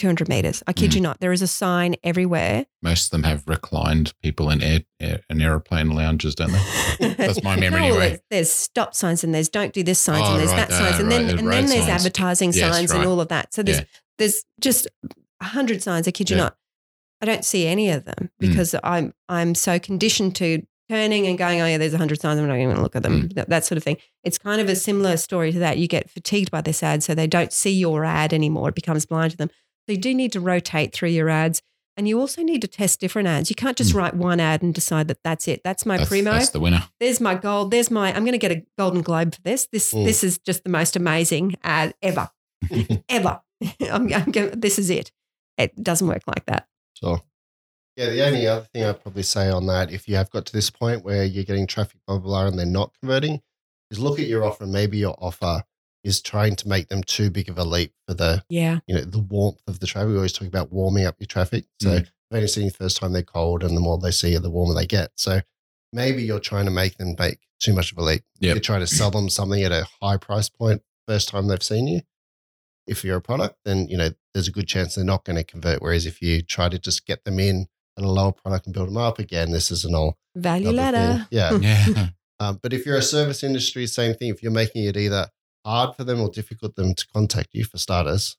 [0.00, 0.62] 200 meters.
[0.66, 0.94] I kid Mm.
[0.96, 1.20] you not.
[1.20, 2.66] There is a sign everywhere.
[2.82, 7.14] Most of them have reclined people in air, air, in airplane lounges, don't they?
[7.14, 8.08] That's my memory No, anyway.
[8.08, 10.72] There's, there's stop signs and there's don't do this signs Oh, and there's right, that
[10.72, 11.88] signs uh, and then right, and then there's signs.
[12.04, 13.00] advertising Yes, signs right.
[13.00, 13.54] and all of that.
[13.54, 13.84] So there's Yeah.
[14.18, 14.86] there's just
[15.40, 16.08] a hundred signs.
[16.08, 16.42] I kid you Yeah.
[16.44, 16.56] not.
[17.22, 18.48] I don't see any of them Mm.
[18.48, 22.40] because I'm I'm so conditioned to turning and going, oh yeah, there's a hundred signs.
[22.40, 23.28] I'm not even going to look at them.
[23.28, 23.34] Mm.
[23.34, 23.96] That, that sort of thing.
[24.24, 25.78] It's kind of a similar story to that.
[25.78, 28.70] You get fatigued by this ad, so they don't see your ad anymore.
[28.70, 29.50] It becomes blind to them.
[29.90, 31.62] So you do need to rotate through your ads.
[31.96, 33.50] And you also need to test different ads.
[33.50, 33.96] You can't just Mm.
[33.96, 35.62] write one ad and decide that that's it.
[35.64, 36.84] That's my That's, primo that's the winner.
[37.00, 37.72] there's my gold.
[37.72, 38.14] There's my.
[38.14, 39.66] I'm going to get a golden globe for this.
[39.72, 40.04] This Mm.
[40.04, 42.30] this is just the most amazing ad ever,
[43.08, 43.40] ever.
[43.90, 45.10] I'm, I'm going, this is it.
[45.58, 46.68] It doesn't work like that.
[46.94, 47.20] So,
[47.96, 50.52] yeah, the only other thing I'd probably say on that, if you have got to
[50.52, 53.42] this point where you're getting traffic, blah, blah, blah, and they're not converting,
[53.90, 54.66] is look at your offer.
[54.66, 55.64] Maybe your offer
[56.04, 59.02] is trying to make them too big of a leap for the, Yeah, you know,
[59.02, 60.08] the warmth of the traffic.
[60.08, 61.66] We always talk about warming up your traffic.
[61.82, 62.00] So, Mm.
[62.02, 64.50] if only seeing the first time they're cold, and the more they see you, the
[64.50, 65.10] warmer they get.
[65.16, 65.40] So,
[65.92, 68.22] maybe you're trying to make them make too much of a leap.
[68.40, 68.54] Yep.
[68.54, 71.86] You're trying to sell them something at a high price point first time they've seen
[71.88, 72.00] you.
[72.86, 75.44] If you're a product, then you know there's a good chance they're not going to
[75.44, 75.82] convert.
[75.82, 77.66] Whereas if you try to just get them in
[77.98, 81.26] at a lower product and build them up again, this is an all value ladder.
[81.30, 81.38] thing.
[81.38, 81.58] Yeah.
[81.60, 82.08] Yeah.
[82.38, 84.30] um, but if you're a service industry, same thing.
[84.30, 85.28] If you're making it either
[85.64, 88.36] hard for them or difficult them to contact you for starters,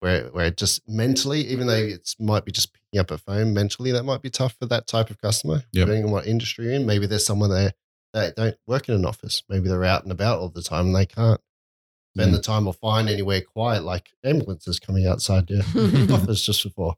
[0.00, 3.92] where where just mentally, even though it might be just picking up a phone, mentally
[3.92, 5.62] that might be tough for that type of customer.
[5.72, 5.86] Yep.
[5.86, 7.72] Depending on what industry you're in, maybe there's someone there
[8.12, 9.42] that don't work in an office.
[9.48, 11.40] Maybe they're out and about all the time and they can't
[12.16, 12.36] spend Mm.
[12.36, 15.62] the time or find anywhere quiet, like ambulances coming outside your
[16.12, 16.94] office just before.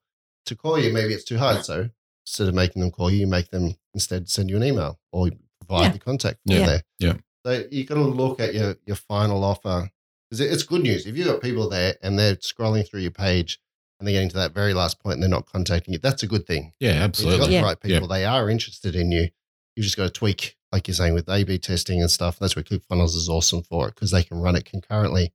[0.47, 1.65] To call you, maybe it's too hard.
[1.65, 1.89] So
[2.27, 5.31] instead of making them call you, you make them instead send you an email or
[5.61, 5.93] provide Yeah.
[5.93, 6.67] the contact form Yeah.
[6.67, 6.83] there.
[6.99, 7.15] Yeah.
[7.47, 9.89] So you got to look at your your final offer
[10.29, 13.61] because it's good news if you've got people there and they're scrolling through your page
[14.01, 16.01] and they're getting to that very last point and they're not contacting you.
[16.01, 16.73] That's a good thing.
[16.81, 17.57] Yeah, If you've got absolutely.
[17.59, 19.29] the right people, they are interested in you.
[19.77, 22.39] You've just got to tweak, like you're saying, with A/B testing and stuff.
[22.41, 25.33] That's where ClickFunnels is awesome for it because they can run it concurrently.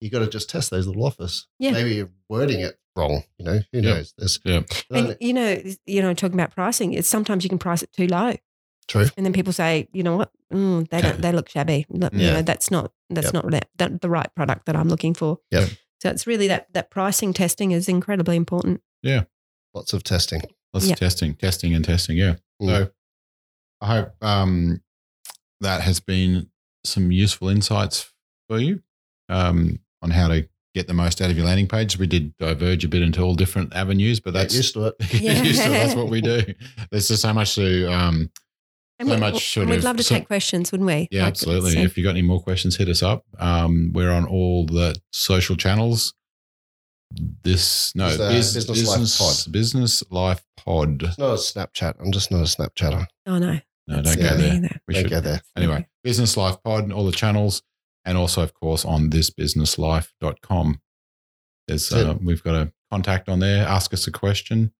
[0.00, 1.46] You got to just test those little offers.
[1.58, 1.72] Yeah.
[1.72, 3.24] Maybe you're wording it wrong.
[3.38, 3.94] You know, who Yeah.
[3.94, 4.14] knows?
[4.16, 4.62] There's Yeah.
[4.90, 8.06] And you know, you know, talking about pricing, it's sometimes you can price it too
[8.06, 8.34] low,
[8.88, 9.06] true.
[9.16, 11.86] and then people say, you know what, mm, they don't, they look shabby.
[11.88, 12.32] Look, You Yeah.
[12.34, 13.34] know, that's not that's Yep.
[13.34, 15.38] not that, that, the right product that I'm looking for.
[15.50, 15.68] Yep.
[16.02, 18.82] So it's really that that pricing testing is incredibly important.
[19.02, 19.24] Yeah,
[19.74, 20.42] lots of testing.
[20.72, 20.94] Lots Yeah.
[20.94, 22.16] of testing, testing, and testing.
[22.16, 22.36] Yeah.
[22.60, 22.66] Mm.
[22.68, 22.90] So
[23.80, 24.82] I hope um,
[25.60, 26.50] that has been
[26.84, 28.12] some useful insights
[28.48, 28.82] for you
[29.28, 31.96] um, on how to get the most out of your landing page.
[31.98, 34.94] We did diverge a bit into all different avenues, but Get that's used to it.
[35.22, 35.42] Yeah.
[35.42, 36.42] used to- that's what we do.
[36.90, 37.86] There's just so much to.
[37.92, 38.30] Um,
[38.98, 41.08] And So we, much sort we'd of- love to so- take questions, wouldn't we?
[41.10, 41.72] yeah, Like, absolutely.
[41.72, 43.24] so- If you've got any more questions, hit us up.
[43.38, 46.14] Um, we're on all the social channels.
[47.42, 51.02] This no Biz- Business Life business, business life pod.
[51.04, 51.94] It's not a Snapchat.
[52.00, 53.06] I'm just not a Snapchatter.
[53.26, 54.30] oh no, No, that's don't go yeah.
[54.30, 54.54] not there.
[54.54, 54.80] either.
[54.88, 55.42] We Don't should go there.
[55.56, 57.62] Anyway, Business Life Pod, and all the channels,
[58.04, 60.80] and also, of course, on thisbusinesslife.com.
[61.68, 62.08] There's That's it.
[62.08, 63.64] uh, we've got a contact on there.
[63.66, 64.72] Ask us a question,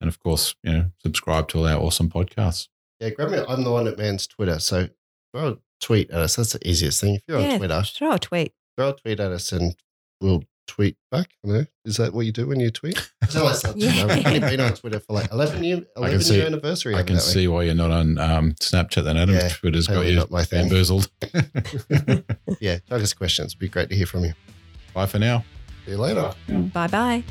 [0.00, 2.68] and of course, you know, subscribe to all our awesome podcasts.
[3.02, 3.42] Yeah, grab me.
[3.48, 4.58] I'm the one that mans Twitter.
[4.60, 4.88] So
[5.34, 6.36] throw a tweet at us.
[6.36, 7.16] That's the easiest thing.
[7.16, 8.52] If you're on yeah, Twitter, throw a tweet.
[8.76, 9.74] throw a tweet at us and
[10.20, 11.30] we'll tweet back.
[11.44, 11.64] I don't know.
[11.84, 12.96] Is that what you do when you tweet?
[13.28, 14.06] So that's not- Yeah.
[14.08, 16.94] I've only been on Twitter for like 11 year, 11 see- year anniversary.
[16.94, 17.32] I can evidently.
[17.42, 19.02] see why you're not on um, Snapchat.
[19.04, 20.68] Then Adam, Yeah, Twitter's got you not my thing.
[20.68, 21.10] bamboozled.
[22.60, 23.48] Yeah, drug us questions.
[23.52, 24.34] It'd be great to hear from you.
[24.94, 25.44] Bye for now.
[25.84, 26.32] See you later.
[26.48, 27.24] Bye bye.